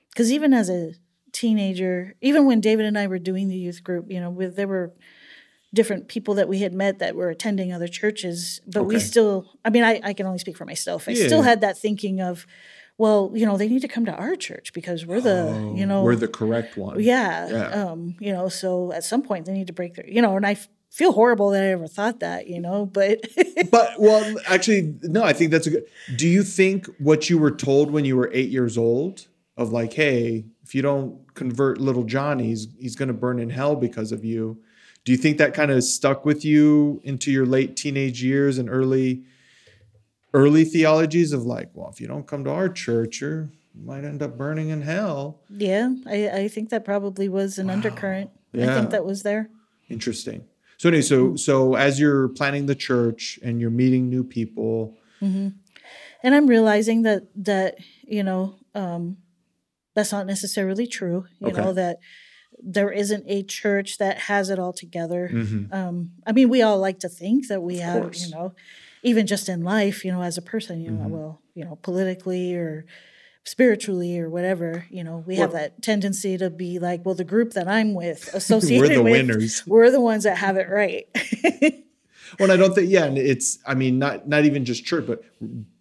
[0.10, 0.94] because even as a
[1.32, 4.68] teenager even when david and i were doing the youth group you know with there
[4.68, 4.94] were
[5.74, 9.70] different people that we had met that were attending other churches but we still i
[9.70, 11.26] mean I, I can only speak for myself i Yeah.
[11.26, 12.46] still had that thinking of
[12.98, 15.40] well you know they need to come to our church because we're the
[15.76, 17.00] you Oh, know we're the correct one.
[17.00, 17.84] yeah, Yeah.
[17.92, 20.46] um you know so at some point they need to break their you know and
[20.46, 23.22] i f- feel horrible that i ever thought that you know but
[23.72, 27.50] but well actually no i think that's a good do you think what you were
[27.68, 29.26] told when you were eight years old
[29.58, 33.50] of like hey if you don't convert little johnny he's, he's going to burn in
[33.50, 34.62] hell because of you
[35.06, 38.70] do you think that kind of stuck with you into your late teenage years and
[38.70, 39.24] early
[40.34, 44.22] early theologies of like well if you don't come to our church you're might end
[44.22, 48.30] up burning in hell Yeah, I, I think that probably was an undercurrent.
[48.52, 48.70] Yeah.
[48.72, 49.50] I think that was there.
[49.90, 50.46] interesting
[50.78, 56.34] so anyway so so as you're planning the church and you're meeting new people And
[56.36, 57.76] I'm realizing that that,
[58.08, 59.18] you know, um,
[59.96, 61.26] that's not necessarily true.
[61.40, 61.62] You Okay.
[61.62, 61.98] know, that
[62.66, 65.30] there isn't a church that has it all together.
[65.34, 65.74] Mhm.
[65.74, 68.26] Um, I mean, we all like to think that we have, course.
[68.26, 68.54] you know,
[69.04, 71.10] even just in life, you know, as a person, you know, Mhm.
[71.10, 72.86] well, you know, politically or
[73.44, 77.52] spiritually or whatever, you know, we have that tendency to be like, well, the group
[77.52, 81.08] that I'm with, associated we're the with, winners we're the ones that have it right.
[82.40, 85.24] Well, I don't think, yeah, and it's, I mean, not not even just church, but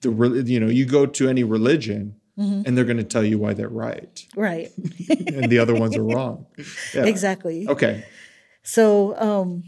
[0.03, 0.11] the,
[0.45, 2.67] you know, you go to any religion, Mhm.
[2.67, 4.71] and they're going to tell you why they're right, right.
[5.27, 6.47] and the other ones are wrong.
[6.95, 7.05] Yeah.
[7.05, 7.67] Exactly.
[7.69, 8.05] Okay.
[8.63, 9.65] So, um,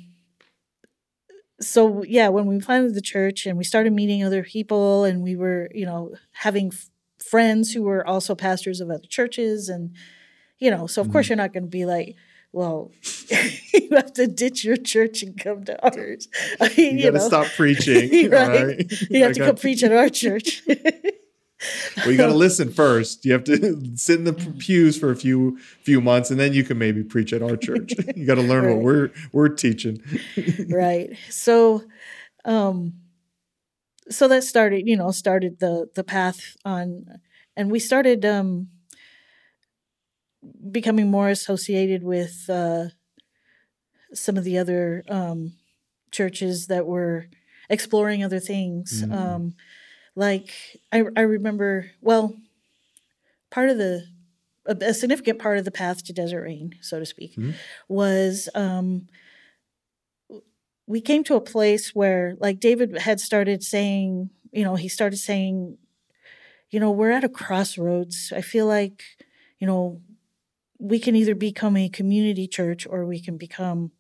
[1.60, 5.36] so yeah, when we planted the church and we started meeting other people, and we
[5.36, 6.90] were, you know, having f-
[7.22, 9.94] friends who were also pastors of other churches, and
[10.58, 12.16] you know, so of course you're not going to be like,
[12.52, 12.92] well,
[13.74, 16.28] you have to ditch your church and come to ours.
[16.60, 18.30] I mean, You, you, got to know, stop preaching.
[18.30, 18.64] right?
[18.64, 18.92] right?
[19.10, 20.62] You have I to come preach at our church.
[21.98, 23.24] Well, you got to listen first.
[23.24, 26.64] You have to sit in the pews for a few few months, and then you
[26.64, 27.92] can maybe preach at our church.
[28.16, 30.02] you got to learn what we're we're teaching.
[30.68, 31.10] right.
[31.30, 31.82] So,
[32.44, 32.94] um,
[34.08, 37.20] so that started, you know, started the the path on,
[37.56, 38.68] and we started um,
[40.70, 42.86] becoming more associated with uh,
[44.12, 45.54] some of the other um,
[46.10, 47.26] churches that were
[47.68, 49.02] exploring other things.
[49.02, 49.14] Mhm.
[49.14, 49.54] Um,
[50.16, 50.50] like
[50.92, 52.36] I, I remember, well,
[53.50, 54.06] part of the
[54.66, 57.54] a, a significant part of the path to Desert Rain, so to speak, Mhm.
[57.88, 59.08] was um,
[60.86, 65.16] we came to a place where, like David had started saying, you know, he started
[65.16, 65.78] saying,
[66.70, 68.32] you know, we're at a crossroads.
[68.34, 69.02] I feel like,
[69.58, 70.00] you know,
[70.78, 73.92] we can either become a community church or we can become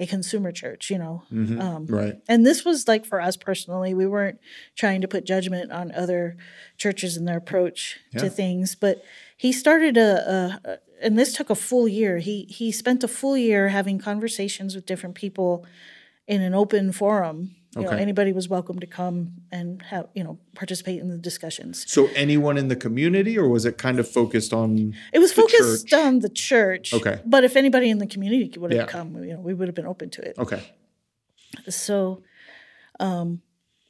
[0.00, 1.22] a consumer church, you know.
[1.30, 1.60] Mhm.
[1.60, 2.14] Um, Right.
[2.26, 4.40] and this was like for us personally, we weren't
[4.74, 6.36] trying to put judgment on other
[6.78, 8.22] churches and their approach Yeah.
[8.22, 9.04] to things, but
[9.36, 10.10] he started a,
[10.64, 12.18] a, a and this took a full year.
[12.18, 15.64] He he spent a full year having conversations with different people
[16.26, 17.54] in an open forum.
[17.76, 21.84] You know, anybody was welcome to come and have you know participate in the discussions.
[21.88, 24.96] So anyone in the community, or was it kind of focused on?
[25.12, 25.92] It was focused church.
[25.92, 26.92] on the church.
[26.92, 27.20] Okay.
[27.24, 28.86] But if anybody in the community would have Yeah.
[28.86, 30.36] come, you know, we would have been open to it.
[30.36, 30.60] Okay.
[31.68, 32.22] So,
[32.98, 33.40] um,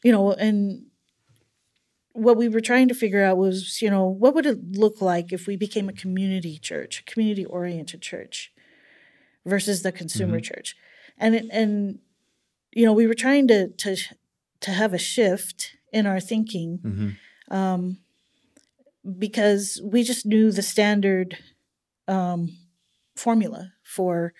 [0.04, 0.86] you know, and
[2.12, 5.32] what we were trying to figure out was, you know, what would it look like
[5.32, 8.52] if we became a community church, a community oriented church
[9.46, 10.76] versus the consumer church?
[11.16, 12.00] And it, and
[12.72, 13.96] you know, we were trying to to
[14.60, 17.16] to have a shift in our thinking Mhm.
[17.56, 17.98] um,
[19.18, 21.38] because we just knew the standard
[22.08, 22.56] um,
[23.16, 24.32] formula for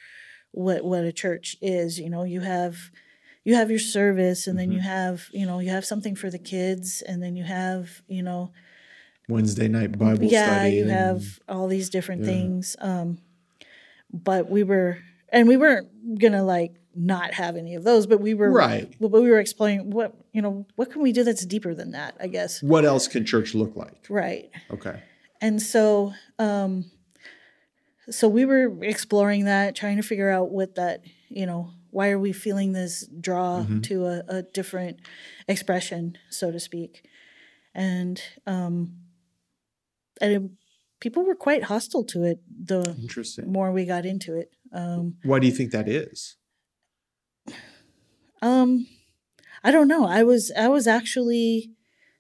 [0.53, 1.99] what what a church is.
[1.99, 2.77] You know, you have
[3.45, 6.39] you have your service, and then you have you know you have something for the
[6.39, 8.53] kids, and then you have you know
[9.29, 10.77] Wednesday night Bible yeah study.
[10.77, 12.27] you and- have all these different Yeah.
[12.29, 12.77] things.
[12.81, 13.19] Um,
[14.13, 14.99] but we were
[15.33, 18.93] and we weren't gonna like not have any of those, but we were Right.
[19.01, 22.17] But we were exploring what you know what can we do that's deeper than that.
[22.21, 24.07] I guess What else can church look like?
[24.09, 24.51] right.
[24.71, 25.03] Okay.
[25.41, 26.91] and so um
[28.11, 32.19] so we were exploring that trying to figure out what that you know why are
[32.19, 33.83] we feeling this draw Mhm.
[33.85, 34.99] to a, a different
[35.49, 37.05] expression so to speak
[37.75, 38.97] and um
[40.21, 40.43] and it,
[41.01, 43.51] people were quite hostile to it the Interesting.
[43.53, 46.37] more we got into it um Why do you think that is?
[48.43, 48.87] Um
[49.65, 51.71] i don't know i was i was actually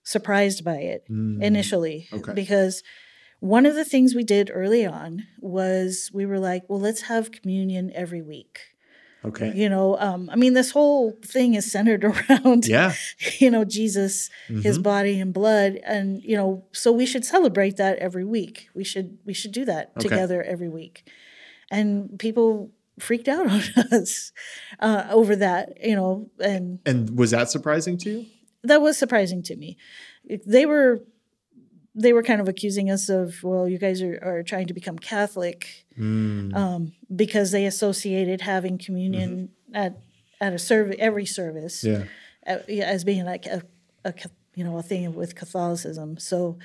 [0.02, 1.42] surprised by it Mm.
[1.42, 2.32] initially Okay.
[2.34, 2.82] because
[3.40, 7.32] one of the things we did early on was we were like well let's have
[7.32, 8.60] communion every week
[9.24, 9.52] Okay.
[9.54, 12.92] you know um, i mean this whole thing is centered around Yeah.
[13.38, 14.30] you know jesus
[14.62, 14.82] his Mhm.
[14.82, 19.18] body and blood and you know so we should celebrate that every week we should
[19.24, 20.08] we should do that Okay.
[20.08, 21.08] together every week
[21.70, 22.70] and people
[23.02, 24.32] freaked out on us
[24.80, 28.26] uh, over that you know and And was that surprising to you?
[28.62, 29.76] that was surprising to me.
[30.46, 31.00] They were
[31.94, 34.98] they were kind of accusing us of well, you guys are, are trying to become
[34.98, 36.54] Catholic Mm.
[36.56, 39.98] um, because they associated having communion at
[40.40, 42.04] at a service every service Yeah.
[42.46, 43.62] uh, yeah, as being like a,
[44.04, 44.14] a
[44.54, 46.16] you know a thing with Catholicism.
[46.18, 46.58] So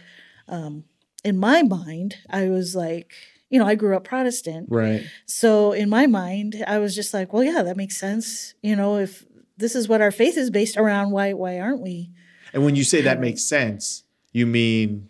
[0.48, 0.86] um,
[1.24, 3.12] in my mind, I was like,
[3.56, 5.02] you know, I grew up Protestant, Right.
[5.26, 8.54] so in my mind, I was just like, well, yeah, that makes sense.
[8.62, 9.24] You know, if
[9.56, 12.12] this is what our faith is based around, why why aren't we?
[12.54, 15.10] And when you say that makes sense, you mean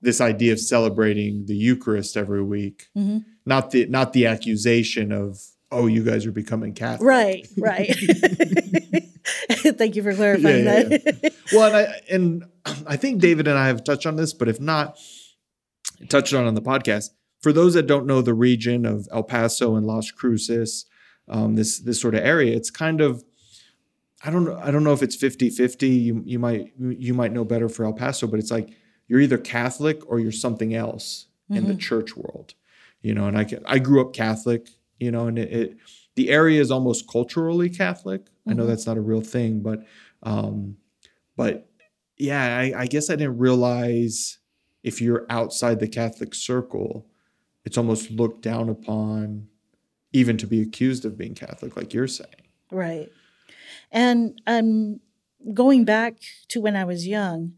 [0.00, 3.24] this idea of celebrating the Eucharist every week, Mhm.
[3.44, 5.40] not the not the accusation of
[5.72, 7.06] oh you guys are becoming Catholic.
[7.06, 7.90] Right, right.
[9.80, 11.34] Thank you for clarifying Yeah, yeah, that.
[11.52, 12.44] Well, and I, and
[12.86, 14.96] I think David and I have touched on this, but if not,
[16.08, 17.10] touched on on the podcast.
[17.40, 20.86] For those that don't know the region of El Paso and Las Cruces,
[21.28, 23.24] um, this this sort of area, it's kind of
[24.24, 26.02] I don't know I don't know if it's 50-50.
[26.02, 28.70] You you might you might know better for El Paso, but it's like
[29.08, 32.54] you're either Catholic or you're something else in the church world.
[33.02, 34.68] You know, and I I grew up Catholic,
[34.98, 35.76] you know, and it, it
[36.16, 38.26] the area is almost culturally Catholic.
[38.46, 38.68] I know Mhm.
[38.68, 39.84] that's not a real thing, but
[40.22, 40.76] um,
[41.36, 41.70] but
[42.18, 44.38] yeah, I, I guess I didn't realize
[44.82, 47.06] if you're outside the Catholic circle,
[47.64, 49.48] it's almost looked down upon,
[50.12, 52.30] even to be accused of being Catholic, like you're saying.
[52.70, 53.08] right.
[53.92, 55.00] And um,
[55.54, 56.14] going back
[56.48, 57.54] to when I was young,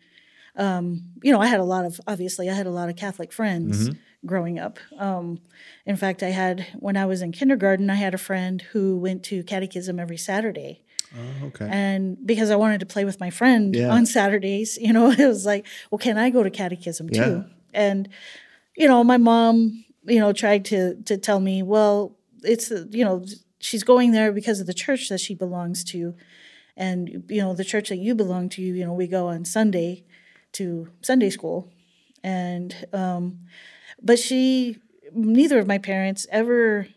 [0.57, 3.33] um, you know, I had a lot of obviously I had a lot of Catholic
[3.33, 3.97] friends Mhm.
[4.27, 4.79] growing up.
[4.99, 5.41] Um,
[5.87, 9.23] in fact, I had when I was in kindergarten, I had a friend who went
[9.25, 10.83] to catechism every Saturday.
[11.15, 11.69] Oh, okay.
[11.71, 13.91] And because I wanted to play with my friend Yeah.
[13.93, 17.21] on Saturdays, you know, it was like, well, can I go to catechism too?
[17.21, 17.43] Yeah.
[17.75, 18.09] And
[18.77, 23.25] you know, my mom, you know, tried to to tell me, well, it's you know,
[23.59, 26.15] she's going there because of the church that she belongs to,
[26.77, 30.05] and you know, the church that you belong to, you know, we go on Sunday
[30.53, 31.71] to Sunday school,
[32.23, 33.41] and um,
[34.03, 34.79] but she,
[35.15, 36.89] neither of my parents ever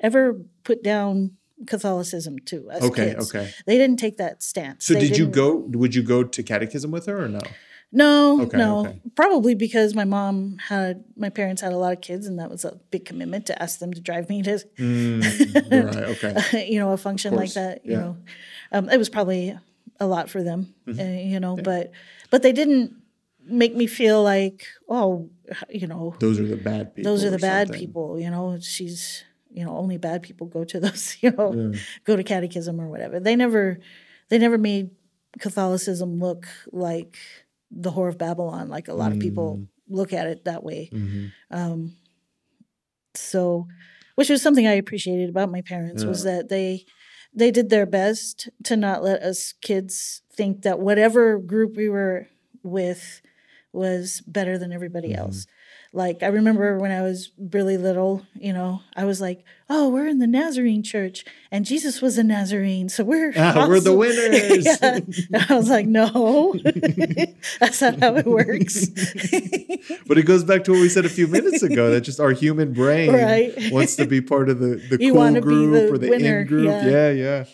[0.00, 1.36] ever put down
[1.66, 3.32] Catholicism to us Okay, kids.
[3.32, 3.52] okay.
[3.66, 4.84] They didn't take that stance.
[4.84, 5.56] So They did you go?
[5.56, 7.40] Would you go to catechism with her or no?
[7.94, 8.80] No, Okay, no.
[8.86, 9.00] okay.
[9.14, 12.64] Probably because my mom had my parents had a lot of kids, and that was
[12.64, 16.24] a big commitment to ask them to drive me to, Mm, right.
[16.24, 16.68] Okay.
[16.72, 17.84] you know, a function like that.
[17.84, 17.98] You yeah.
[17.98, 18.16] know,
[18.72, 19.56] um, it was probably
[20.00, 20.74] a lot for them.
[20.86, 21.00] Mm-hmm.
[21.00, 21.92] uh, you know, but
[22.30, 22.94] but they didn't
[23.44, 25.28] make me feel like, oh,
[25.68, 27.10] you know, Those are the bad people.
[27.12, 27.80] those are the bad something.
[27.86, 28.18] people.
[28.18, 29.22] You know, she's
[29.52, 31.18] you know only bad people go to those.
[31.20, 31.72] You know,
[32.04, 33.20] go to catechism or whatever.
[33.20, 33.80] They never
[34.30, 34.90] they never made
[35.40, 37.18] Catholicism look like
[37.74, 39.68] the whore of Babylon, like a lot of people Mm.
[39.88, 40.90] look at it that way.
[40.92, 41.32] Mhm.
[41.50, 41.96] Um,
[43.14, 43.66] so,
[44.14, 46.84] which was something I appreciated about my parents was that they
[47.34, 52.26] they did their best to not let us kids think that whatever group we were
[52.62, 53.22] with
[53.72, 55.18] was better than everybody Mm-hmm.
[55.20, 55.46] else.
[55.94, 60.06] Like I remember when I was really little, you know, I was like, "Oh, we're
[60.08, 64.64] in the Nazarene church, and Jesus was a Nazarene, so we're Ah, we're the winners.
[65.30, 65.46] yeah.
[65.50, 66.54] I was like, "No,
[67.60, 68.88] that's not how it works."
[70.06, 71.90] But it goes back to what we said a few minutes ago.
[71.90, 73.52] That just our human brain Right.
[73.70, 76.46] wants to be part of the the You cool group the or the winner, in
[76.46, 76.66] group.
[76.66, 77.10] yeah.
[77.10, 77.44] Yeah,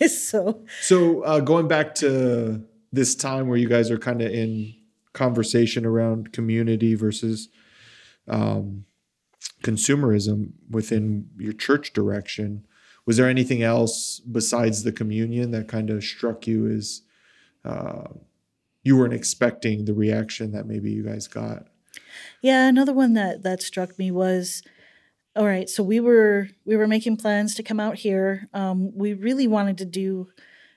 [0.00, 0.06] yeah.
[0.08, 2.62] so So uh, going back to
[2.92, 4.74] this time where you guys are kind of in
[5.12, 7.48] conversation around community versus
[8.28, 8.84] um,
[9.62, 12.66] consumerism within your church direction,
[13.04, 17.02] was there anything else besides the communion that kind of struck you as
[17.64, 18.08] uh,
[18.82, 21.66] you weren't expecting the reaction that maybe you guys got?
[22.42, 24.62] Yeah, another one that that struck me was
[25.34, 28.48] all right, so we were we were making plans to come out here.
[28.54, 30.28] Um, we really wanted to do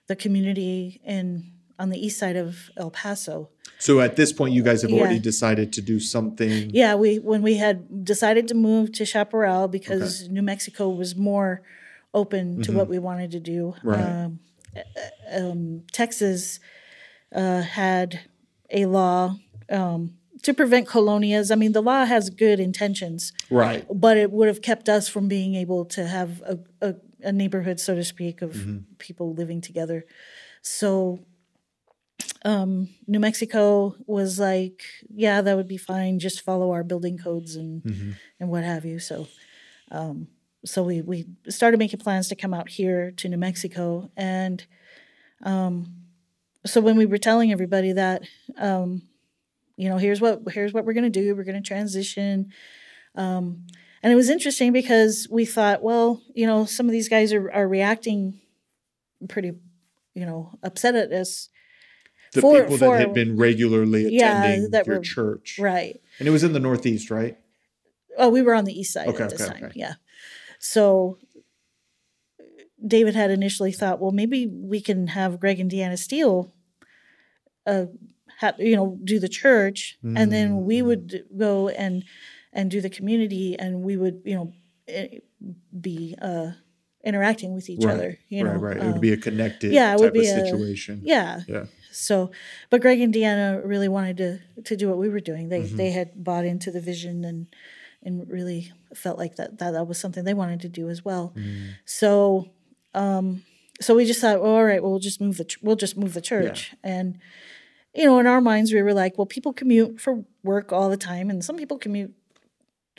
[0.08, 3.50] the community in on the east side of El Paso.
[3.80, 6.70] So at this point, you guys have already decided to do something.
[6.72, 11.62] Yeah, we when we had decided to move to Chaparral because New Mexico was more
[12.14, 13.76] open to what we wanted to do.
[13.78, 13.88] Mm-hmm.
[13.88, 14.02] Right.
[14.02, 14.40] Um,
[15.32, 16.60] um, Texas
[17.34, 18.22] uh, had
[18.70, 19.36] a law
[19.70, 21.52] um, to prevent colonias.
[21.52, 23.34] I mean, the law has good intentions.
[23.50, 23.86] Right.
[23.92, 27.80] but it would have kept us from being able to have a, a, a neighborhood,
[27.80, 28.58] so to speak, of
[28.98, 30.06] people living together.
[30.62, 31.20] So,
[32.46, 34.84] um, New Mexico was like,
[35.14, 36.20] yeah, that would be fine.
[36.20, 37.84] Just follow our building codes and
[38.40, 39.00] and what have you.
[39.00, 39.28] So,
[39.92, 40.28] um,
[40.66, 44.66] so we we started making plans to come out here to New Mexico, and
[45.44, 45.96] um,
[46.66, 48.24] so when we were telling everybody that,
[48.58, 49.02] um,
[49.78, 51.36] you know, here's what here's what we're gonna do.
[51.36, 52.52] We're gonna transition.
[53.16, 53.66] Um,
[54.02, 57.52] and it was interesting because we thought, well, you know, some of these guys are,
[57.52, 58.40] are reacting
[59.28, 59.52] pretty,
[60.14, 61.50] you know, upset at us.
[62.34, 65.58] The For- people for- that had been regularly Yeah, attending that your were- church.
[65.60, 66.00] Right.
[66.20, 67.38] And it was in the Northeast, right?
[68.18, 69.64] Oh, we were on the east side Okay, at this okay, time.
[69.66, 69.80] okay.
[69.80, 69.94] Yeah.
[70.60, 71.18] So
[72.86, 76.54] David had initially thought, well, maybe we can have Greg and Deanna Steele,
[77.66, 77.86] uh,
[78.40, 80.30] ha- you know, do the church, and Mm.
[80.30, 82.04] then we would go and
[82.52, 84.52] and do the community, and we would, you know,
[84.88, 85.20] eh,
[85.80, 86.52] be uh,
[87.06, 87.94] interacting with each right.
[87.94, 88.18] other.
[88.28, 88.78] You right, know, right.
[88.78, 91.02] It um, would be a connected yeah, it type would be a- situation.
[91.04, 91.42] yeah.
[91.48, 91.66] Yeah.
[91.92, 92.32] So,
[92.70, 95.50] but Greg and Deanna really wanted to to do what we were doing.
[95.50, 95.78] They Mm-hmm.
[95.78, 97.48] they had bought into the vision and
[98.04, 101.34] and really felt like that that, that was something they wanted to do as well.
[101.36, 101.72] Mm.
[101.86, 102.50] So,
[102.94, 103.44] um,
[103.82, 105.98] so we just thought, well, all right, well, we'll just move the ch- we'll just
[105.98, 107.18] move the church and.
[107.96, 110.96] You know, in our minds, we were like, well, people commute for work all the
[110.96, 112.14] time, and some people commute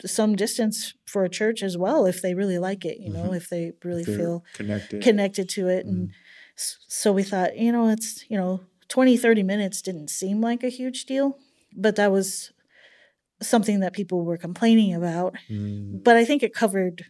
[0.05, 3.47] some distance for a church as well if they really like it, you know, if
[3.49, 4.17] they really Mm-hmm.
[4.17, 5.01] Feel connected.
[5.01, 6.11] connected to it and
[6.55, 8.59] so we thought you know it's you know
[8.91, 11.37] 20 30 minutes didn't seem like a huge deal
[11.75, 12.51] but that was
[13.41, 16.03] something that people were complaining about Mm.
[16.03, 17.05] but i think it covered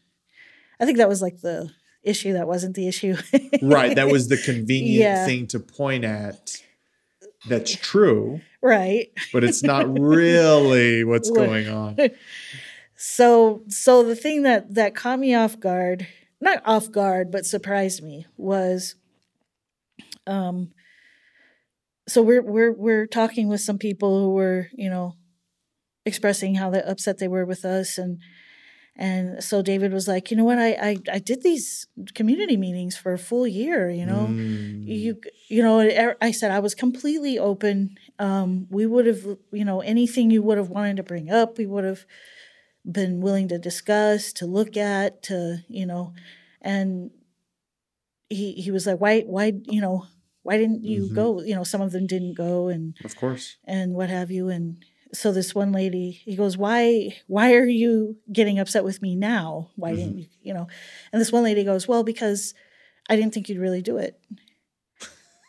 [0.79, 1.69] i think that was like the
[2.03, 3.15] issue that wasn't the issue
[3.61, 3.95] right.
[3.95, 5.25] That was the convenient Yeah.
[5.25, 6.55] thing to point at.
[7.49, 11.97] That's true, right but it's not really what's going on.
[12.95, 16.07] so so the thing that that caught me off guard
[16.39, 18.95] not off guard but surprised me was
[20.27, 20.71] um
[22.11, 25.07] so we're we're we're talking with some people who were you know
[26.05, 28.19] expressing how they, upset they were with us and
[28.97, 32.97] and so David was like, you know what, I, I I did these community meetings
[32.97, 33.89] for a full year.
[33.89, 34.83] You know, Mm.
[34.85, 35.11] you
[35.47, 37.95] you know er, I said I was completely open.
[38.19, 39.23] Um, we would have
[39.59, 42.05] you know anything you would have wanted to bring up, we would have
[42.99, 46.13] been willing to discuss, to look at, to you know,
[46.61, 47.11] and
[48.29, 50.05] he he was like, why why you know
[50.43, 51.15] why didn't you Mhm.
[51.15, 51.41] go?
[51.41, 53.57] You know, some of them didn't go, and Of course.
[53.65, 54.77] and what have you and
[55.13, 59.69] so this one lady he goes why why are you getting upset with me now
[59.75, 60.67] why didn't you you know
[61.11, 62.53] and this one lady goes well because
[63.09, 64.17] i didn't think you'd really do it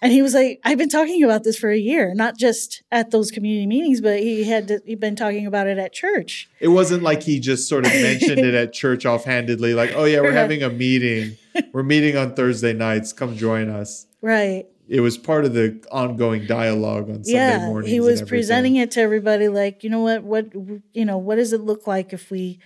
[0.03, 3.13] and he was like i've been talking about this for a year not just at
[3.13, 6.69] those community meetings but he had to, he'd been talking about it at church It
[6.69, 10.33] wasn't like he just sort of mentioned it at church offhandedly, like, oh, yeah, we're
[10.33, 11.37] having a meeting.
[11.73, 13.13] We're meeting on Thursday nights.
[13.13, 14.07] Come join us.
[14.21, 17.91] right It was part of the ongoing dialogue on Sunday yeah mornings.
[17.91, 20.53] he was presenting it to everybody like you know what what
[20.93, 22.59] you know what does it look like if we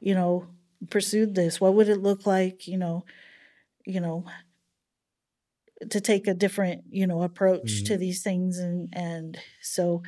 [0.00, 0.48] you know
[0.90, 1.60] pursued this?
[1.60, 3.04] What would it look like you know
[3.86, 4.24] you know
[5.88, 8.58] to take a different you know approach to these things?
[8.58, 10.02] And and so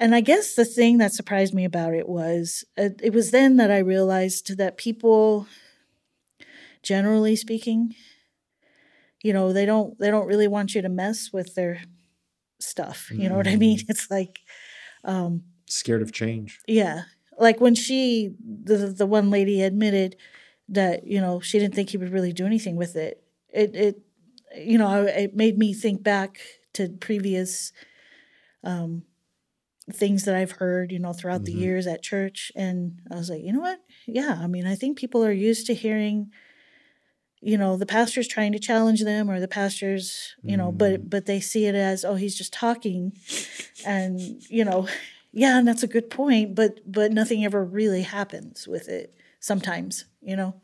[0.00, 3.58] and i guess the thing that surprised me about it was uh, it was then
[3.58, 5.46] that i realized that people
[6.82, 7.94] generally speaking
[9.24, 11.82] you know they don't they don't really want you to mess with their
[12.60, 13.78] stuff you know what i mean?
[13.88, 14.40] It's like
[15.04, 16.60] um Scared of change.
[16.66, 17.02] yeah
[17.38, 20.16] like when she the the one lady admitted
[20.68, 23.22] that you know she didn't think he would really do anything with it.
[23.52, 24.02] It it
[24.56, 26.40] you know it made me think back
[26.74, 27.72] to previous
[28.64, 29.04] um
[29.92, 31.58] things that i've heard you know throughout the Mhm.
[31.58, 32.52] years at church.
[32.56, 33.80] And i was like you know what?
[34.06, 36.32] Yeah i mean i think people are used to hearing
[37.50, 41.26] you know the pastor's trying to challenge them or the pastor's you know but but
[41.26, 43.12] they see it as oh he's just talking
[43.86, 44.88] and you know
[45.32, 50.06] yeah and that's a good point but but nothing ever really happens with it sometimes
[50.22, 50.54] you know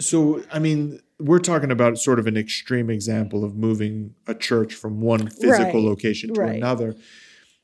[0.00, 4.74] So, I mean, we're talking about sort of an extreme example of moving a church
[4.74, 6.56] from one physical Right, location to right.
[6.56, 6.96] another.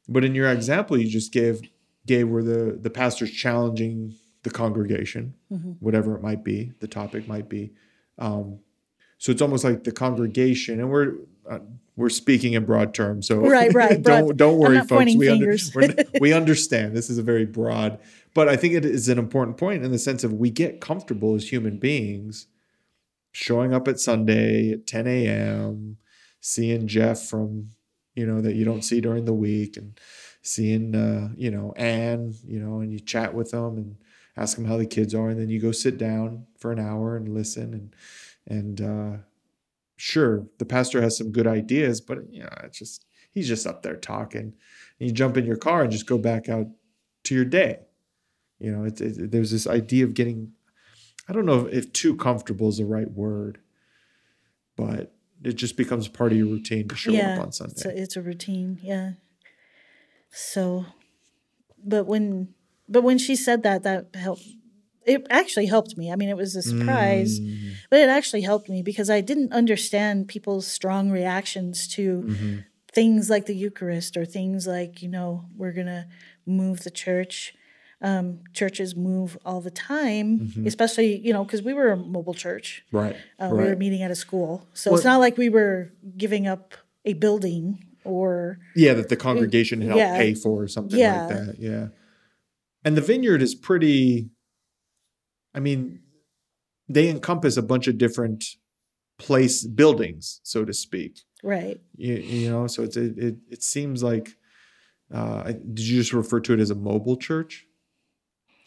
[0.08, 1.60] But in your example you just gave
[2.06, 5.76] gave where the the pastor's challenging the congregation, Mhm.
[5.80, 7.72] whatever it might be, the topic might be.
[8.18, 8.60] Um,
[9.18, 11.14] so it's almost like the congregation, and we're
[11.48, 11.60] uh,
[11.96, 13.28] we're speaking in broad terms.
[13.28, 15.14] So Right, right, don't don't worry, folks.
[15.14, 15.56] We, under,
[16.20, 17.98] we understand this is a very broad,
[18.34, 21.34] but I think it is an important point in the sense of we get comfortable
[21.34, 22.46] as human beings
[23.32, 25.96] showing up at Sunday at 10 a.m.,
[26.40, 27.70] seeing Jeff from,
[28.14, 29.98] you know, that you don't see during the week and
[30.42, 33.96] seeing, uh, you know, Anne, you know, and you chat with them and
[34.36, 35.28] ask them how the kids are.
[35.28, 37.74] And then you go sit down for an hour and listen.
[37.74, 37.96] And,
[38.46, 39.16] and, uh,
[39.96, 43.82] sure, the pastor has some good ideas, but, you know, it's just, he's just up
[43.82, 44.54] there talking.
[44.98, 46.66] And you jump in your car and just go back out
[47.24, 47.80] to your day.
[48.58, 50.52] You know, it's, it, there's this idea of getting
[51.28, 53.58] I don't know if too comfortable is the right word,
[54.76, 55.14] but
[55.44, 57.82] it just becomes part of your routine to show yeah up on it's Sunday.
[57.86, 59.12] a, it's a routine yeah
[60.30, 60.86] so
[61.84, 62.54] but when
[62.92, 64.46] but when she said that that helped
[65.12, 68.68] it actually helped me i mean it was a surprise Mm, but it actually helped
[68.74, 72.64] me because i didn't understand people's strong reactions to mhm.
[73.00, 76.04] things like the Eucharist or things like, you know, we're going to
[76.60, 77.54] move the church.
[78.02, 80.66] Um, churches move all the time, Mhm.
[80.66, 82.84] especially, you know, because we were a mobile church.
[82.92, 83.16] Right.
[83.40, 84.52] Uh, We were meeting at a school.
[84.74, 85.78] So it's not like we were
[86.24, 86.74] giving up
[87.06, 87.64] a building
[88.04, 90.18] or, Yeah, that the congregation helped yeah.
[90.18, 91.26] pay for or something Yeah.
[91.26, 91.54] like that.
[91.58, 91.84] Yeah.
[92.84, 94.30] And the vineyard is pretty,
[95.54, 96.00] I mean,
[96.88, 98.44] they encompass a bunch of different
[99.18, 101.20] place buildings, so to speak.
[101.44, 101.80] right.
[101.96, 104.30] You, you know, so it's, it, it, it seems like,
[105.14, 107.66] uh, did you just refer to it as a mobile church?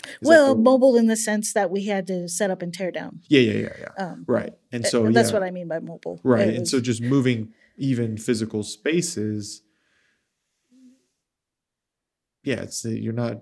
[0.06, 3.22] Is well, mobile in the sense that we had to set up and tear down.
[3.28, 4.06] yeah, yeah, yeah, yeah.
[4.06, 4.54] Um, Right.
[4.72, 5.34] And so that's yeah.
[5.34, 6.22] what I mean by mobile.
[6.24, 6.42] Right.
[6.48, 9.64] It And was- so just moving even physical spaces.
[12.44, 13.42] Yeah, it's you're not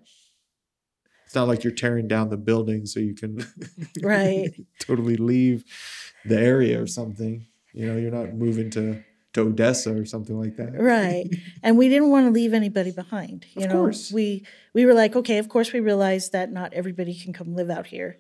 [1.34, 3.44] it's not like you're tearing down the building so you can
[4.04, 4.54] Right.
[4.78, 5.66] totally leave
[6.26, 7.48] the area or something.
[7.74, 9.02] You know, you're not moving to
[9.34, 10.80] to Odessa or something like that.
[10.80, 11.26] right
[11.64, 14.12] and we didn't want to leave anybody behind you Of know course.
[14.12, 17.72] we we were like okay of course we realize that not everybody can come live
[17.72, 18.20] out here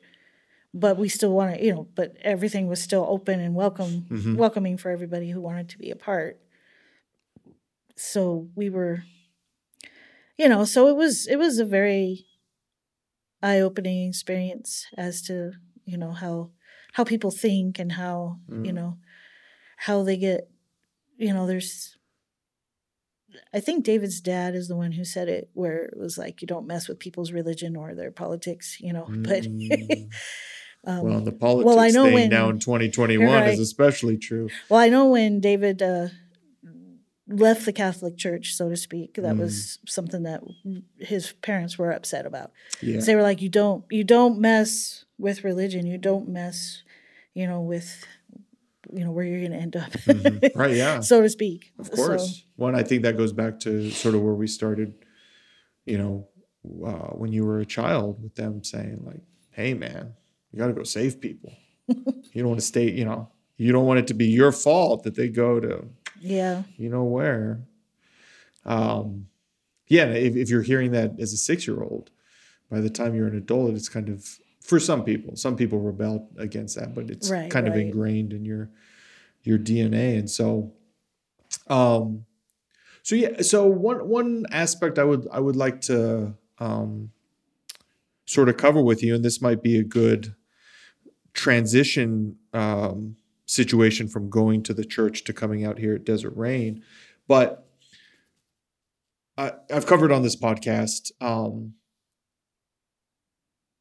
[0.74, 4.38] but we still want to you know but everything was still open and welcome Mhm.
[4.38, 6.39] welcoming for everybody who wanted to be a part
[7.95, 9.03] so we were
[10.36, 12.26] you know so it was it was a very
[13.44, 15.52] eye-opening experience as to
[15.86, 16.50] you know how
[16.94, 18.76] how people think and how you Mm.
[18.76, 18.98] know
[19.78, 20.50] how they get
[21.18, 21.98] you know there's
[23.54, 26.48] I think David's dad is the one who said it, where it was like, you
[26.48, 29.08] don't mess with people's religion or their politics, you know.
[29.24, 30.10] But Mm.
[30.86, 33.48] um, well, the politics well, I know thing when- now in 2021 Right.
[33.48, 34.50] is especially true.
[34.70, 36.10] well, I know when David uh,
[37.28, 39.40] left the Catholic Church, so to speak, that Mm.
[39.40, 40.42] was something that
[41.00, 42.52] his parents were upset about.
[42.82, 43.00] Yeah.
[43.00, 45.86] So they were like, you don't, you don't mess with religion.
[45.88, 46.84] You don't mess,
[47.34, 48.04] you know, with,
[48.92, 50.52] you know, where you're going to end up, Mhm.
[50.56, 50.76] Right.
[50.76, 51.00] Yeah.
[51.12, 51.72] so to speak.
[51.80, 52.44] Of So- course.
[52.58, 54.94] One, I think that goes back to sort of where we started,
[55.86, 56.28] you know,
[56.86, 59.22] uh, when you were a child with them saying, like,
[59.52, 60.14] hey, man,
[60.52, 61.54] you got to go save people.
[61.88, 65.04] you don't want to stay, you know, you don't want it to be your fault
[65.04, 65.86] that they go to,
[66.24, 67.62] yeah, you know, where.
[68.66, 69.28] Um,
[69.88, 70.06] yeah.
[70.06, 72.10] If, if you're hearing that as a six year old,
[72.72, 76.30] by the time you're an adult, it's kind of, for some people, some people rebel
[76.38, 78.70] against that, but it's Right, kind of ingrained in your,
[79.44, 80.18] your DNA.
[80.18, 80.74] And so,
[81.68, 82.26] um,
[83.04, 87.12] so yeah, so one one aspect I would I would like to um,
[88.26, 90.34] sort of cover with you, and this might be a good
[91.34, 96.84] transition um, situation from going to the church to coming out here at Desert Rain,
[97.28, 97.68] but
[99.38, 101.12] I, I've covered on this podcast.
[101.20, 101.74] Um,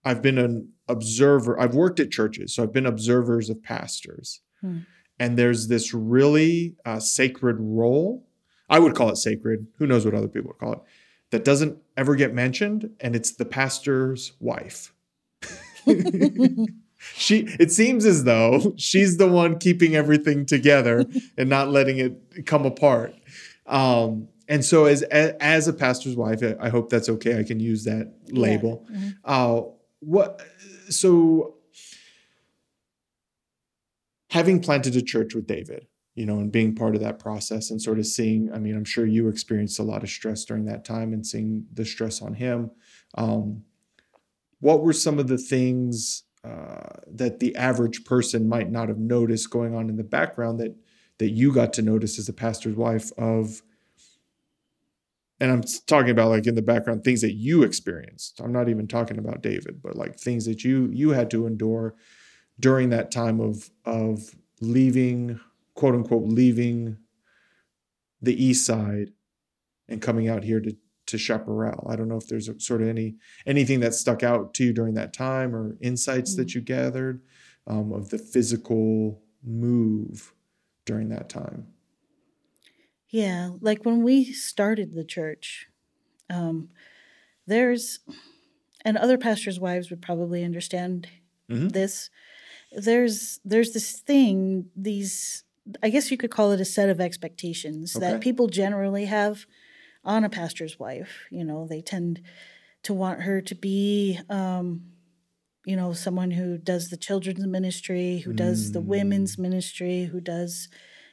[0.05, 1.61] I've been an observer.
[1.61, 4.41] I've worked at churches, so I've been observers of pastors.
[4.61, 4.79] Hmm.
[5.19, 8.27] And there's this really uh, sacred role.
[8.69, 9.67] I would call it sacred.
[9.79, 10.81] Who knows what other people would call it?
[11.31, 14.93] That doesn't ever get mentioned, and it's the pastor's wife.
[17.15, 17.47] she.
[17.61, 21.05] It seems as though she's the one keeping everything together
[21.39, 23.15] and not letting it come apart.
[23.67, 27.39] Um, and so, as as a pastor's wife, I- hope that's okay.
[27.39, 28.87] I can use that label.
[28.93, 29.15] Mhm.
[29.25, 29.63] Uh,
[30.01, 30.43] what?
[30.91, 31.55] So,
[34.31, 37.81] having planted a church with David, you know, and being part of that process, and
[37.81, 38.51] sort of seeing.
[38.53, 41.67] I mean, I'm sure you experienced a lot of stress during that time, and seeing
[41.73, 42.71] the stress on him.
[43.15, 43.65] Um,
[44.61, 49.51] what were some of the things uh, that the average person might not have noticed
[49.51, 50.75] going on in the background that
[51.19, 53.63] that you got to notice as a pastor's wife of?
[55.43, 58.41] and I'm talking about like in the background things that you experienced.
[58.41, 61.97] I'm not even talking about David, but like things that you you had to endure
[62.61, 65.41] during that time of of leaving,
[65.75, 66.97] quote unquote, leaving
[68.21, 69.11] the east side
[69.89, 70.77] and coming out here to
[71.07, 71.87] to Chaparral.
[71.91, 74.73] I don't know if there's a, sort of any anything that stuck out to you
[74.73, 77.23] during that time or insights that you gathered
[77.67, 80.35] um, of the physical move
[80.85, 81.75] during that time.
[83.09, 85.69] Yeah, like when we started the church,
[86.31, 86.71] um,
[87.47, 88.01] there's,
[88.85, 91.09] and other pastors' wives would probably understand
[91.49, 91.69] Mhm.
[91.69, 92.11] this.
[92.73, 95.45] There's there's this thing, these
[95.83, 98.01] I guess you could call it a set of expectations Okay.
[98.01, 99.47] that people generally have
[100.05, 101.27] on a pastor's wife.
[101.31, 102.23] You know, they tend
[102.83, 104.83] to want her to be, um,
[105.65, 110.69] you know, someone who does the children's ministry, who does the women's ministry, who does,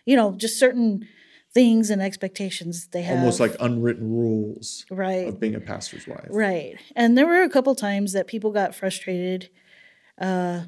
[0.06, 1.08] you know, just certain
[1.54, 3.20] things and expectations they have.
[3.20, 6.28] Almost like unwritten rules right, of being a pastor's wife.
[6.30, 6.76] right.
[6.96, 9.50] And there were a couple times that people got frustrated
[10.20, 10.62] uh,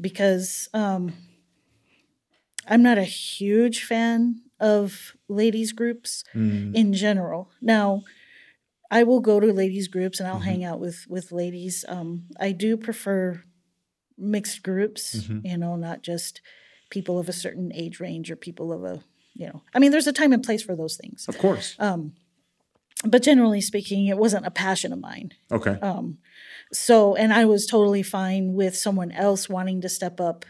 [0.00, 1.12] because um,
[2.66, 6.74] I'm not a huge fan of ladies groups Mm.
[6.74, 7.50] in general.
[7.60, 8.02] Now,
[8.90, 10.44] I will go to ladies groups and I'll Mhm.
[10.44, 11.84] hang out with with ladies.
[11.88, 13.42] Um, I do prefer
[14.18, 15.44] mixed groups, Mhm.
[15.50, 16.40] you know, not just
[16.90, 19.02] people of a certain age range or people of a,
[19.34, 21.26] you know, I mean, there's a time and place for those things.
[21.28, 21.76] Of course.
[21.78, 22.14] Um,
[23.04, 25.32] but generally speaking, it wasn't a passion of mine.
[25.50, 25.78] Okay.
[25.80, 26.18] Um,
[26.72, 30.44] so, and I was totally fine with someone else wanting to step up,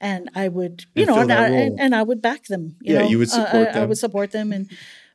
[0.00, 2.76] and I would, you And know, and I, and, and I would back them.
[2.80, 3.08] You Yeah, know?
[3.10, 3.88] you would Uh, support I, I them.
[3.88, 4.70] would support them, and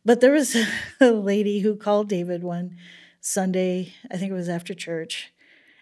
[0.05, 0.55] but there was
[1.01, 2.77] a lady who called David one
[3.21, 5.33] Sunday, I think it was after church,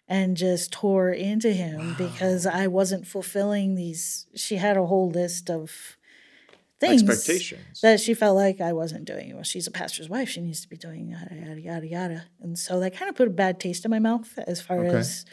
[0.07, 4.27] and just tore into him because I wasn't fulfilling these.
[4.35, 5.97] She had a whole list of
[6.79, 7.81] things Expectations.
[7.81, 9.33] that she felt like I wasn't doing.
[9.35, 12.23] Well, she's a pastor's wife; she needs to be doing yada yada yada yada.
[12.41, 14.97] And so that kind of put a bad taste in my mouth as far Okay.
[14.97, 15.25] as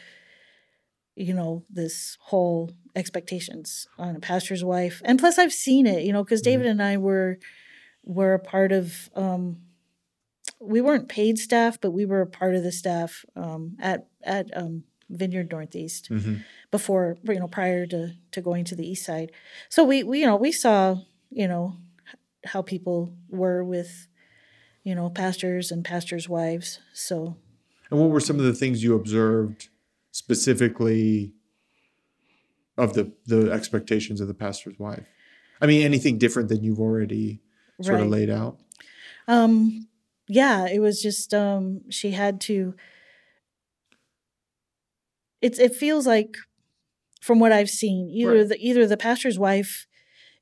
[1.21, 5.01] you know this whole expectations on a pastor's wife.
[5.05, 7.39] And plus, I've seen it, you know, because David and I were
[8.05, 9.11] were a part of.
[9.15, 9.59] Um,
[10.59, 14.47] we weren't paid staff, but we were a part of the staff um, at at
[14.57, 16.43] um, Vineyard Northeast Mhm.
[16.71, 19.33] before you know prior to to going to the east side
[19.69, 20.97] so we, we you know we saw
[21.31, 21.77] you know
[22.45, 24.07] how people were with
[24.85, 27.37] you know pastors and pastors wives so
[27.91, 29.69] And what were some of the things you observed
[30.13, 31.33] specifically
[32.79, 35.07] of the the expectations of the pastor's wife?
[35.61, 37.41] I mean, anything different than you've already
[37.83, 38.59] sort of laid out?
[39.29, 39.89] Um,
[40.29, 42.75] yeah, it was just um, she had to.
[45.43, 46.37] It's it feels like,
[47.21, 48.49] from what I've seen, either Right.
[48.49, 49.87] the either the pastor's wife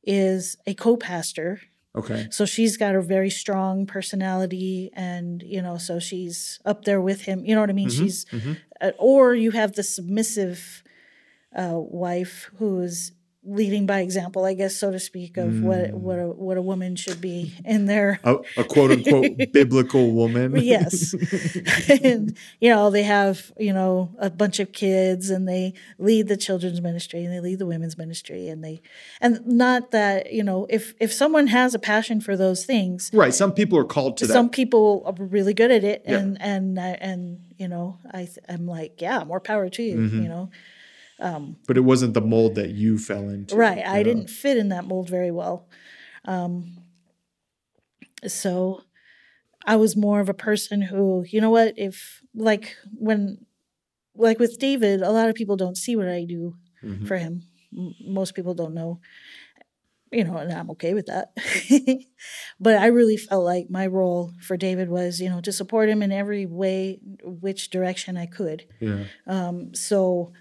[0.04, 1.60] is a co-pastor,
[1.98, 2.28] Okay.
[2.30, 7.22] so she's got a very strong personality, and you know, so she's up there with
[7.22, 7.44] him.
[7.44, 7.88] You know what I mean?
[7.88, 8.56] Mhm, She's mhm.
[8.80, 10.82] uh, or you have the submissive
[11.62, 13.12] uh, wife who is
[13.48, 15.94] leading by example, I guess, so to speak, of what Mm.
[15.94, 20.54] what a what a woman should be in their A, a quote unquote biblical woman.
[20.56, 21.14] yes
[22.02, 26.36] and you know they have you know a bunch of kids and they lead the
[26.36, 28.80] children's ministry and they lead the women's ministry and they
[29.20, 33.34] and not that you know if if someone has a passion for those things right.
[33.34, 34.32] Some people are called to that.
[34.32, 36.18] some people are really good at it Yeah.
[36.18, 40.22] and and and you know i th- i'm like yeah more power to you Mhm.
[40.22, 40.50] you know
[41.66, 43.56] but it wasn't the mold that you fell into.
[43.56, 44.02] right i know?
[44.04, 45.68] didn't fit in that mold very well
[46.24, 46.78] um
[48.26, 48.82] so
[49.66, 53.38] i was more of a person who you know what if like when
[54.14, 57.06] like with david a lot of people don't see what i do Mhm.
[57.08, 57.42] for him
[57.76, 59.00] M- most people don't know
[60.12, 61.32] you know and i'm okay with that
[62.60, 66.02] but i really felt like my role for david was you know to support him
[66.02, 69.04] in every way which direction i could Yeah.
[69.26, 70.32] um, so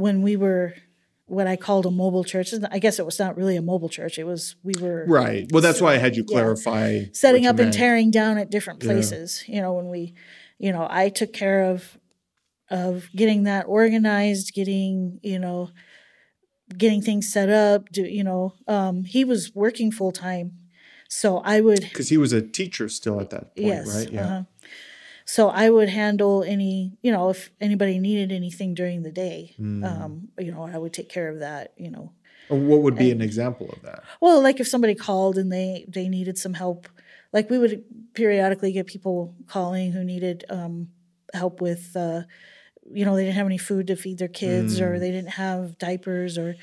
[0.00, 0.74] when we were
[1.26, 4.18] what I called a mobile church, I guess it was not really a mobile church.
[4.18, 5.46] It was we were Right.
[5.52, 6.32] Well, that's why I had you Yeah.
[6.34, 7.04] clarify.
[7.12, 8.90] setting what you up and tearing down at different Yeah.
[8.92, 9.44] places.
[9.46, 10.14] You know, when we,
[10.58, 11.98] you know, I took care of
[12.70, 15.70] of getting that organized, getting you know,
[16.76, 17.90] getting things set up.
[17.92, 18.54] Do you know?
[18.66, 20.52] Um, he was working full time,
[21.08, 23.86] so I would Because he was a teacher still at that point, yes.
[23.94, 24.10] right?
[24.12, 24.24] Yeah.
[24.24, 24.42] uh-huh.
[25.34, 29.84] So I would handle any, you know, if anybody needed anything during the day, Mm.
[29.90, 32.10] um, you know, I would take care of that, you know.
[32.48, 34.02] What would be an example of that?
[34.20, 36.88] Well, like if somebody called and they they needed some help,
[37.32, 40.88] like we would periodically get people calling who needed um,
[41.32, 42.22] help with, uh,
[42.92, 45.00] you know, they didn't have any food to feed their kids, or Mm.
[45.00, 46.56] they didn't have diapers, or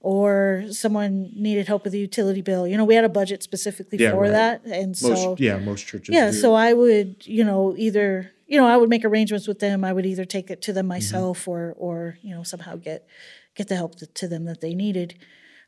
[0.00, 2.66] or someone needed help with a utility bill.
[2.66, 4.32] You know, we had a budget specifically Yeah, for right.
[4.32, 6.14] that, and so yeah, most churches.
[6.14, 6.36] yeah do.
[6.36, 9.92] so i would you know either you know i would make arrangements with them i
[9.92, 10.76] would either take it to Mm-hmm.
[10.76, 13.06] them myself or or you know somehow get
[13.54, 15.14] get the help to, to them that they needed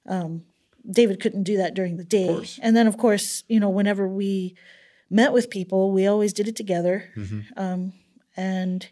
[0.08, 0.44] um,
[0.90, 4.54] david couldn't do that during the day and then of course you know whenever we
[5.10, 7.44] met with people we always did it together Mhm.
[7.56, 7.92] um,
[8.36, 8.88] and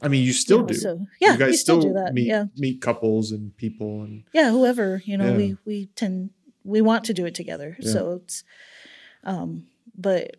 [0.00, 0.74] I mean, you still you know, do.
[0.74, 4.24] so yeah you guys we still, do that meet yeah meet couples and people and
[4.32, 5.36] yeah whoever you know Yeah.
[5.36, 6.30] we we tend
[6.64, 7.92] we want to do it together Yeah.
[7.92, 8.44] so it's
[9.24, 10.36] um but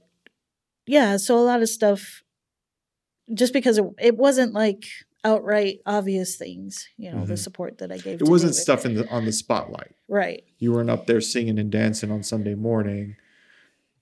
[0.88, 2.24] yeah so a lot of stuff
[3.34, 4.86] just because it, it wasn't like
[5.26, 7.40] outright obvious things you know the Mhm.
[7.40, 8.62] support that i gave it wasn't David.
[8.62, 9.92] stuff in the on the spotlight.
[10.08, 13.16] right You weren't up there singing and dancing on Sunday morning.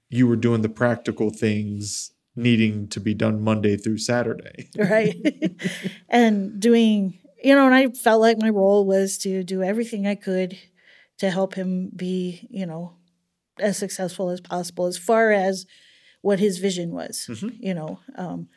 [0.10, 4.70] You were doing the practical things needing to be done Monday through Saturday.
[4.78, 5.16] right
[6.10, 10.16] and doing you know and i felt like my role was to do everything i
[10.16, 10.58] could
[11.18, 12.94] to help him be you know
[13.60, 15.66] as successful as possible as far as
[16.22, 17.56] what his vision was Mhm.
[17.60, 18.48] you know um,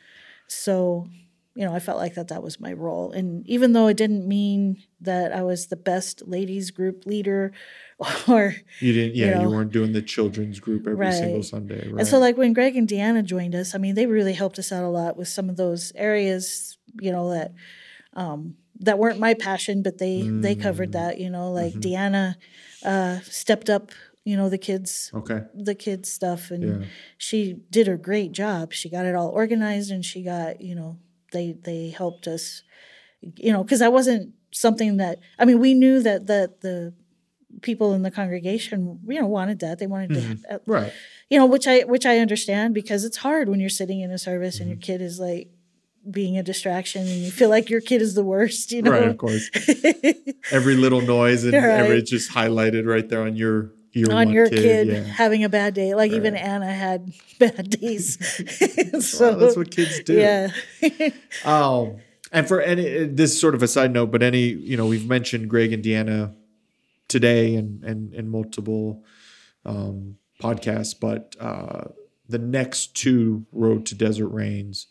[0.47, 1.07] so
[1.55, 4.27] you know i felt like that that was my role and even though it didn't
[4.27, 7.51] mean that i was the best ladies group leader
[8.27, 9.51] or You didn't, yeah, you, know.
[9.51, 11.99] weren't doing the children's group every single Sunday, right?
[11.99, 14.71] And so, like when Greg and Deanna joined us, I mean, they really helped us
[14.71, 17.53] out a lot with some of those areas, you know, that
[18.15, 20.93] um, that weren't my passion, but they they covered Mm.
[20.93, 21.19] that.
[21.19, 21.81] You know, like Mhm.
[21.81, 22.35] Deanna
[22.83, 23.91] uh, stepped up,
[24.25, 26.87] you know, the kids okay, the kids stuff, and yeah,
[27.19, 28.73] she did a great job.
[28.73, 30.97] She got it all organized, and she got you know
[31.31, 32.63] they they helped us,
[33.37, 36.93] you know, because that wasn't something that I mean we knew that that the
[37.61, 40.41] people in the congregation you know wanted that they wanted Mhm.
[40.43, 40.93] to right,
[41.29, 44.17] you know which i which i understand because it's hard when you're sitting in a
[44.17, 44.93] service and your Mm-hmm.
[44.93, 45.49] kid is like
[46.09, 49.03] being a distraction and you feel like your kid is the worst you know right,
[49.03, 49.49] of course.
[50.51, 51.91] Every little noise and Right.
[51.91, 53.71] it's just highlighted right there on your
[54.09, 55.03] on your kid, yeah.
[55.03, 58.17] having a bad day like even anna had bad days
[59.05, 60.13] so Well, that's what kids do.
[60.13, 60.51] yeah
[61.45, 61.97] Um,
[62.31, 65.07] and for any, this is sort of a side note, but any, you know, we've
[65.07, 66.33] mentioned Greg and Deanna
[67.07, 69.03] today and and and multiple
[69.65, 71.89] um, podcasts, but uh,
[72.29, 74.87] the next two Road to Desert Rains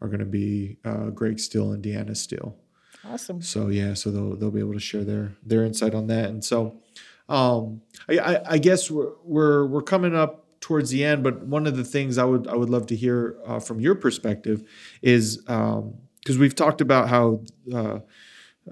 [0.00, 2.56] are going to be uh, Greg Steele and Deanna Steele.
[3.04, 6.30] awesome So yeah, so they'll they'll be able to share their their insight on that.
[6.30, 6.80] And so,
[7.28, 11.22] um, I, I, I guess we're we're we're coming up towards the end.
[11.22, 13.94] But one of the things I would I would love to hear uh, from your
[13.94, 14.62] perspective
[15.02, 17.42] is because we've talked about how
[17.74, 18.00] uh,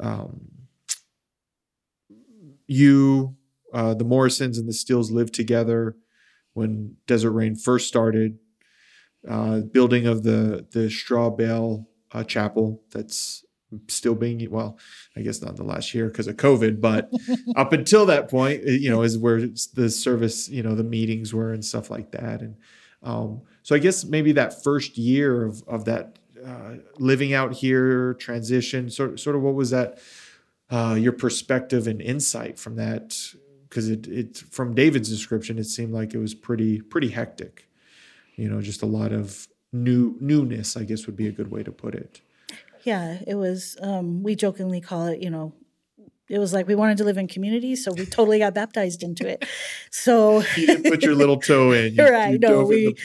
[0.00, 0.48] um,
[2.66, 3.36] you,
[3.72, 5.96] uh, the Morrisons, and the Steels lived together
[6.54, 8.38] when Desert Rain first started,
[9.28, 13.44] uh, building of the the straw bale uh, chapel that's
[13.88, 14.78] still being well
[15.16, 17.10] i guess not the last year because of covid but
[17.56, 19.40] up until that point you know is where
[19.74, 22.40] the service you know the meetings were and stuff like that.
[22.40, 22.56] And
[23.02, 28.14] um, so i guess maybe that first year of, of that uh, living out here
[28.14, 29.98] transition sort, sort of what was that
[30.70, 33.16] uh, your perspective and insight from that?
[33.68, 37.68] Because it, it from david's description it seemed like it was pretty pretty hectic.
[38.36, 41.62] You know just a lot of new newness i guess would be a good way
[41.62, 42.22] to put it
[42.86, 43.76] yeah, it was.
[43.82, 45.52] Um, we jokingly call it, you know,
[46.28, 49.28] it was like we wanted to live in community, so we totally got baptized into
[49.28, 49.44] it.
[49.90, 52.32] So you didn't put your little toe in, you, right?
[52.32, 52.96] You no, we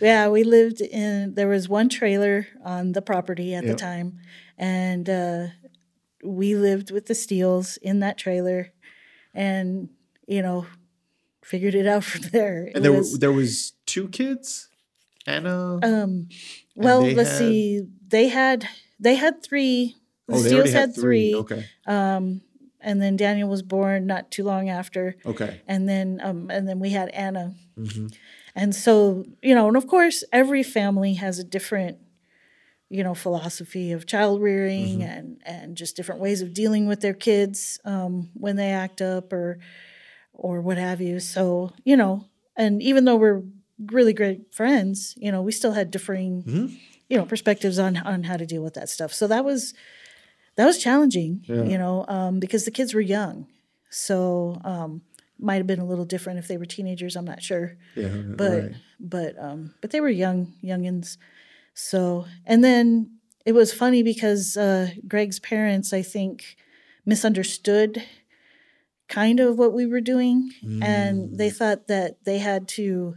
[0.00, 1.34] yeah, we lived in.
[1.34, 3.72] There was one trailer on the property at Yep.
[3.72, 4.18] the time,
[4.58, 5.46] and uh,
[6.24, 8.72] we lived with the Steels in that trailer,
[9.34, 9.88] and
[10.26, 10.66] you know,
[11.44, 12.66] figured it out from there.
[12.66, 14.68] It And there was, there was two kids,
[15.26, 15.80] Anna.
[15.82, 16.28] um,
[16.76, 17.82] well, let's had- see.
[18.06, 18.68] They had
[18.98, 19.96] they had three.
[20.26, 21.34] The oh, Steels already had three.
[21.34, 22.42] Okay, Um,
[22.80, 25.62] and then Daniel was born not too long after, okay.
[25.66, 28.06] and then um, and then we had Anna, hmm
[28.54, 31.98] and so you know, and of course, every family has a different,
[32.88, 35.08] you know, philosophy of child rearing Mhm.
[35.18, 39.32] and and just different ways of dealing with their kids um, when they act up
[39.32, 39.58] or
[40.32, 41.20] or what have you.
[41.20, 42.26] So you know,
[42.56, 43.42] and even though we're
[43.86, 46.78] really great friends, you know, we still had differing Mhm.
[47.08, 49.12] You know perspectives on on how to deal with that stuff.
[49.12, 49.74] So that was
[50.56, 51.62] that was challenging, Yeah.
[51.64, 53.46] you know, um, because the kids were young.
[53.90, 55.02] So um,
[55.38, 57.16] might have been a little different if they were teenagers.
[57.16, 58.72] I'm not sure, Yeah, but right.
[59.00, 61.16] but um, but they were young youngins.
[61.74, 66.56] So and then it was funny because uh, Greg's parents, I think,
[67.06, 68.02] misunderstood
[69.08, 70.50] kind of what we were doing,
[70.82, 71.36] and Mm.
[71.38, 73.16] they thought that they had to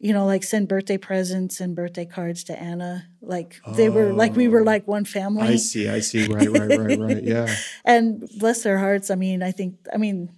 [0.00, 3.06] you know, like send birthday presents and birthday cards to Anna.
[3.20, 4.64] Like they were like we were Oh.
[4.64, 5.48] like one family.
[5.48, 5.88] I see.
[5.88, 6.26] I see.
[6.28, 6.48] Right.
[6.50, 6.78] Right.
[6.78, 6.98] Right.
[6.98, 7.22] Right.
[7.34, 7.54] Yeah.
[7.84, 9.10] And bless their hearts.
[9.10, 10.30] I mean, I think I mean,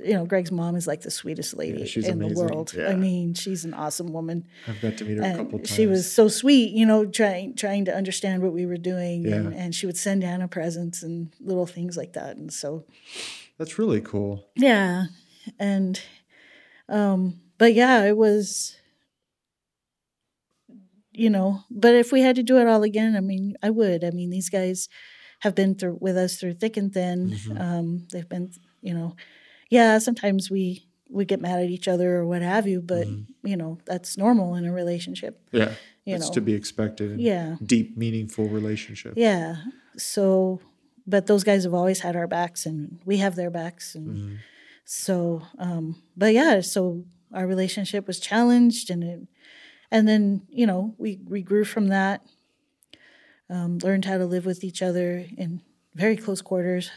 [0.00, 2.74] you know, Greg's mom is like the sweetest lady she's in the world.
[2.76, 2.88] Yeah.
[2.88, 4.44] I mean, she's an awesome woman.
[4.66, 5.70] I've got to meet her a couple times.
[5.70, 9.52] she was so sweet, you know, trying trying to understand what we were doing and,
[9.52, 9.60] Yeah.
[9.60, 12.36] and she would send Anna presents and little things like that.
[12.36, 12.84] And so
[13.56, 14.48] That's really cool.
[14.56, 15.04] Yeah.
[15.60, 16.00] And
[16.88, 18.76] um but yeah, it was
[21.16, 24.04] you know, but if we had to do it all again, I mean, I would.
[24.04, 24.88] I mean, these guys
[25.40, 27.30] have been through with us through thick and thin.
[27.30, 27.60] Mhm.
[27.60, 28.50] Um they've been,
[28.82, 29.16] you know,
[29.70, 33.26] yeah, sometimes we we get mad at each other or what have you, but Mhm.
[33.44, 35.72] you know, that's normal in a relationship, Yeah.
[36.04, 36.30] you know.
[36.30, 37.12] to be expected.
[37.12, 37.56] in yeah.
[37.64, 39.12] Deep, meaningful relationship.
[39.16, 39.56] Yeah.
[39.96, 40.60] So
[41.08, 44.36] but those guys have always had our backs and we have their backs and Mhm.
[44.84, 45.84] so um
[46.16, 49.20] but yeah so our relationship was challenged and it
[49.90, 52.20] and then you know we we grew from that
[53.50, 55.60] um learned how to live with each other in
[55.94, 56.90] very close quarters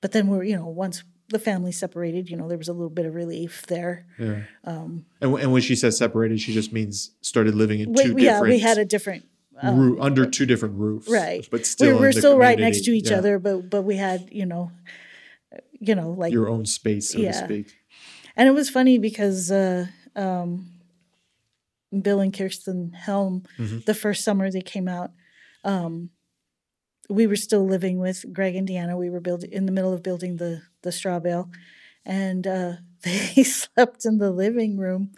[0.00, 2.90] but then we're you know once the family separated you know there was a little
[2.90, 4.42] bit of relief there Yeah.
[4.64, 8.02] um And, w- and when she says separated, she just means started living in we,
[8.02, 9.24] two yeah different we had a different
[9.62, 11.08] um, roo- under two different roofs.
[11.08, 11.48] right.
[11.50, 13.16] But still, we were still right next to each Yeah.
[13.18, 14.70] other but but we had you know
[15.80, 17.32] you know like Your own space, so Yeah.
[17.32, 17.74] to speak.
[18.36, 20.66] And it was funny because uh, um,
[22.02, 23.84] Bill and Kirsten Helm, Mhm.
[23.84, 25.10] the first summer they came out,
[25.64, 26.10] um,
[27.08, 28.98] we were still living with Greg and Deanna.
[28.98, 31.50] We were building in the middle of building the the straw bale,
[32.04, 32.72] and uh,
[33.02, 35.12] they slept in the living room,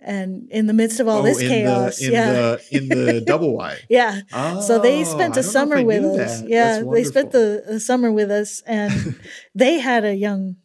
[0.00, 2.88] and in the midst of all this Oh, in chaos, the in yeah, the in
[2.88, 3.82] the double wide.
[3.88, 4.20] yeah.
[4.60, 6.40] So they Oh, spent a don't know if summer with us.
[6.40, 6.48] that.
[6.48, 9.16] Yeah, they spent the, the summer with us, and
[9.54, 10.56] they had a young,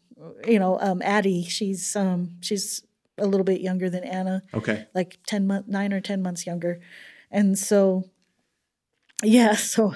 [0.46, 1.44] you know, um, Addie.
[1.46, 2.82] She's um, she's
[3.18, 4.86] a little bit younger than Anna, Okay.
[4.96, 6.80] like ten month, nine or ten months younger,
[7.32, 8.10] and so,
[9.24, 9.56] yeah.
[9.56, 9.94] So,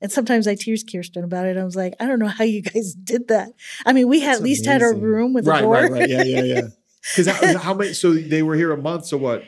[0.00, 1.56] and sometimes I tears Kirsten about it.
[1.56, 3.50] I was like, I don't know how you guys did that.
[3.86, 6.08] I mean, we had at least had a room with right, a door, Right, right,
[6.10, 6.60] Yeah, yeah, yeah.
[7.16, 7.92] Because how, how many?
[7.92, 9.06] So they were here a month.
[9.06, 9.44] So what?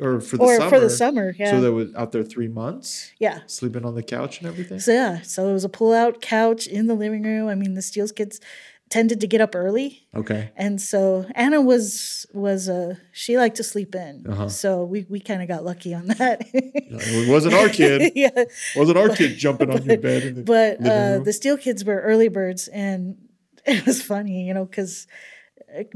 [0.00, 0.70] Or for the or summer?
[0.70, 1.34] for the summer.
[1.38, 3.40] Yeah, So they were out there three months, yeah.
[3.46, 4.78] sleeping on the couch and everything.
[4.78, 7.48] So yeah, so it was a pull-out couch in the living room.
[7.48, 8.40] I mean, the Steels kids
[8.90, 10.50] tended to get up early, Okay.
[10.56, 14.24] and so Anna was was uh she liked to sleep in.
[14.28, 14.48] Uh-huh.
[14.48, 16.42] So we we kind of got lucky on that.
[16.52, 18.12] It wasn't our kid.
[18.16, 18.44] yeah,
[18.76, 20.36] Wasn't our kid jumping on your bed?
[20.36, 23.16] The but uh, the Steel kids were early birds, and
[23.66, 25.06] it was funny, you know, because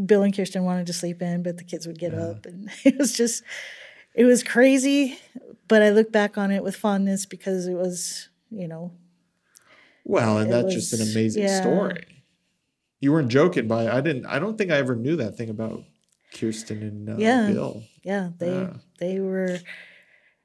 [0.04, 2.24] Bill and Kirsten wanted to sleep in, but the kids would get Yeah.
[2.26, 3.42] up, and it was just
[4.14, 5.18] it was crazy.
[5.68, 8.92] But I look back on it with fondness because it was, you know,
[10.04, 11.60] Well, and It that's just an amazing yeah.
[11.62, 12.04] story.
[13.02, 15.82] You weren't joking by I didn't I don't think I ever knew that thing about
[16.34, 17.50] Kirsten and uh, Yeah.
[17.52, 17.82] Bill.
[18.02, 18.72] Yeah, they Yeah.
[18.98, 19.58] they were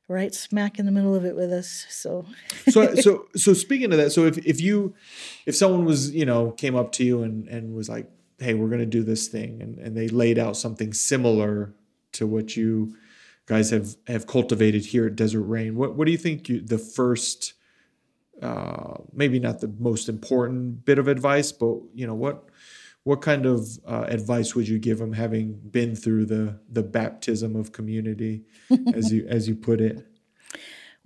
[0.10, 1.86] right smack in the middle of it with us.
[1.89, 2.26] So
[2.70, 4.95] so so so speaking of that, so if if you
[5.45, 8.70] if someone was you know came up to you and and was like, hey, we're
[8.70, 11.74] gonna do this thing, and and they laid out something similar
[12.14, 12.95] to what you
[13.45, 16.78] guys have have cultivated here at Desert Rain, what what do you think you, the
[16.80, 17.53] first
[18.42, 22.46] uh, maybe not the most important bit of advice, but you know what
[23.04, 27.56] what kind of uh, advice would you give them having been through the the baptism
[27.56, 28.44] of community,
[28.94, 30.06] as you as you put it?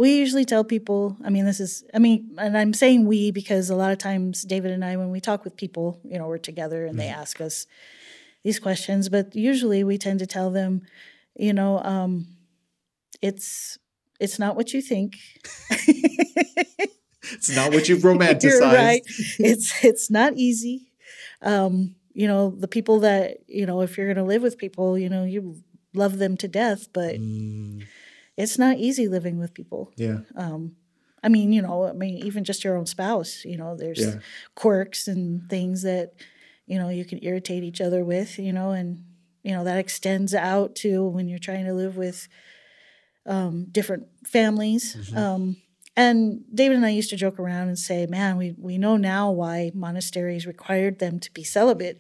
[0.02, 3.70] we usually tell people, I mean, this is, I mean, and I'm saying we because
[3.70, 6.40] a lot of times David and I, when we talk with people, you know, we're
[6.40, 7.68] together and they ask us
[8.44, 10.82] these questions, but usually we tend to tell them,
[11.36, 12.26] you know, um,
[13.22, 13.78] it's
[14.20, 15.18] it's not what you think.
[17.34, 18.44] It's not what you've romanticized.
[18.44, 19.02] You're right.
[19.40, 20.92] It's it's not easy.
[21.42, 24.98] Um, you know, the people that you know, if you're going to live with people,
[24.98, 25.62] you know, you
[25.94, 27.86] love them to death, but Mm,
[28.38, 29.92] it's not easy living with people.
[29.98, 30.76] yeah, Um,
[31.24, 33.44] I mean, you know, I mean, even just your own spouse.
[33.46, 34.20] You know, there's Yeah.
[34.56, 36.14] quirks and things that
[36.66, 38.40] you know you can irritate each other with.
[38.40, 39.04] You know, and
[39.44, 42.28] you know that extends out to when you're trying to live with
[43.26, 44.96] um, different families.
[44.96, 45.18] Mm-hmm.
[45.18, 45.58] Um,
[45.98, 49.30] and David and I used to joke around and say, "Man, we we know now
[49.30, 51.98] why monasteries required them to be celibate,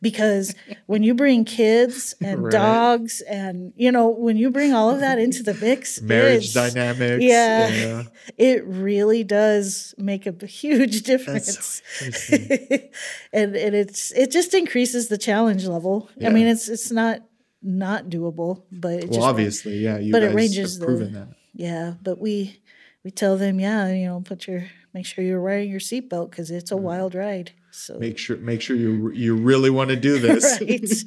[0.00, 0.54] because
[0.86, 2.52] when you bring kids and Right.
[2.52, 7.24] dogs and you know when you bring all of that into the mix, marriage dynamics.
[7.24, 8.04] yeah.
[8.38, 11.82] it really does make a huge difference.
[12.00, 12.88] interesting.
[13.32, 16.08] and and it's it just increases the challenge level.
[16.24, 17.20] I mean, it's it's not
[17.60, 19.98] not doable, but it Well, obviously, yeah.
[19.98, 21.28] You but it ranges have the- proven that.
[21.54, 21.94] yeah.
[22.02, 22.61] But we
[23.04, 26.50] we tell them, yeah, you know, put your make sure you're wearing your seatbelt because
[26.50, 27.52] it's a wild ride.
[27.70, 31.04] So Make sure, make sure you you really want to do this because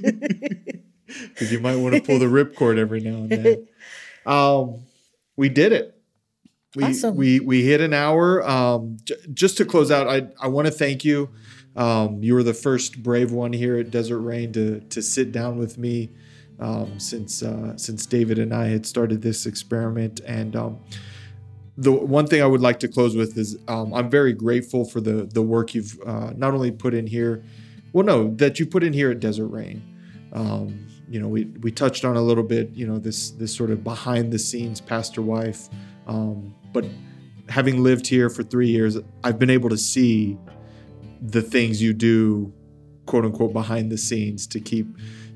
[1.51, 3.67] you might want to pull the ripcord every now and then.
[4.25, 4.81] Um,
[5.37, 5.95] we did it.
[6.75, 7.15] We Awesome.
[7.15, 8.43] we we hit an hour.
[8.43, 11.29] Um, j- just to close out, I I want to thank you.
[11.75, 15.59] Um, you were the first brave one here at Desert Rain to to sit down
[15.59, 16.09] with me
[16.59, 20.21] um, since uh, since David and I had started this experiment.
[20.25, 20.79] And um,
[21.78, 25.01] the one thing I would like to close with is um, I'm very grateful for
[25.01, 27.43] the the work you've uh, not only put in here,
[27.93, 29.82] well, no, that you put in here at Desert Rain.
[30.34, 33.71] Um, you know, we we touched on a little bit, you know, this this sort
[33.71, 35.69] of behind the scenes pastor wife,
[36.07, 36.86] um, but
[37.49, 40.38] having lived here for three years, I've been able to see
[41.21, 42.53] the things you do,
[43.05, 44.88] quote unquote, behind the scenes to keep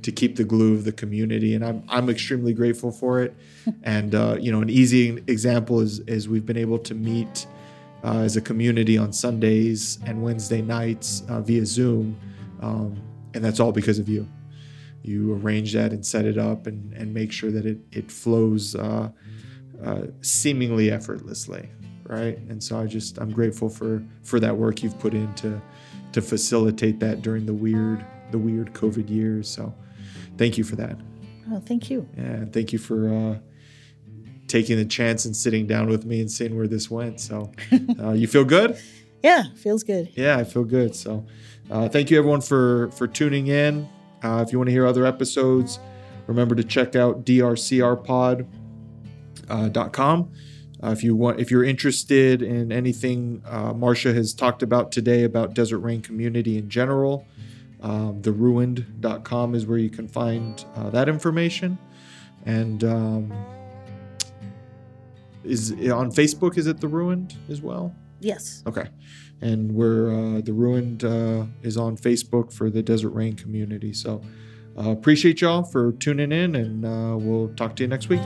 [0.01, 3.35] to keep the glue of the community, and I'm I'm extremely grateful for it.
[3.83, 7.47] and uh, you know, an easy example is is we've been able to meet
[8.03, 12.17] uh, as a community on Sundays and Wednesday nights uh, via Zoom,
[12.61, 13.01] um,
[13.33, 14.27] and that's all because of you.
[15.01, 18.75] You arrange that and set it up and, and make sure that it it flows
[18.75, 19.09] uh,
[19.83, 21.69] uh, seemingly effortlessly,
[22.03, 22.37] right?
[22.49, 25.61] And so I just I'm grateful for for that work you've put in to
[26.11, 29.49] to facilitate that during the weird the weird COVID years.
[29.49, 29.73] So
[30.39, 30.97] thank you for that.
[31.51, 32.07] oh, thank you.
[32.17, 33.37] Yeah, thank you for uh,
[34.47, 37.19] taking the chance and sitting down with me and seeing where this went.
[37.19, 37.51] So,
[37.99, 38.79] uh, you feel good?
[39.21, 40.09] Yeah, feels good.
[40.15, 40.95] Yeah, I feel good.
[40.95, 41.25] So,
[41.69, 43.87] uh, thank you everyone for for tuning in.
[44.23, 45.77] Uh, if you want to hear other episodes,
[46.25, 48.47] remember to check out drcrpod.com.
[50.81, 55.23] Uh, if you want, if you're interested in anything uh, Marcia has talked about today
[55.25, 57.27] about Desert Rain community in general,
[57.81, 61.77] um, theruined.com is where you can find uh, that information.
[62.45, 63.33] And um,
[65.43, 66.57] is on Facebook?
[66.57, 67.95] Is it the Ruined as well?
[68.19, 68.63] Yes.
[68.67, 68.87] Okay.
[69.41, 73.93] And we're uh, the ruined uh, is on Facebook for the Desert Rain community.
[73.93, 74.21] So
[74.77, 78.21] uh, appreciate y'all for tuning in, and uh, we'll talk to you next week.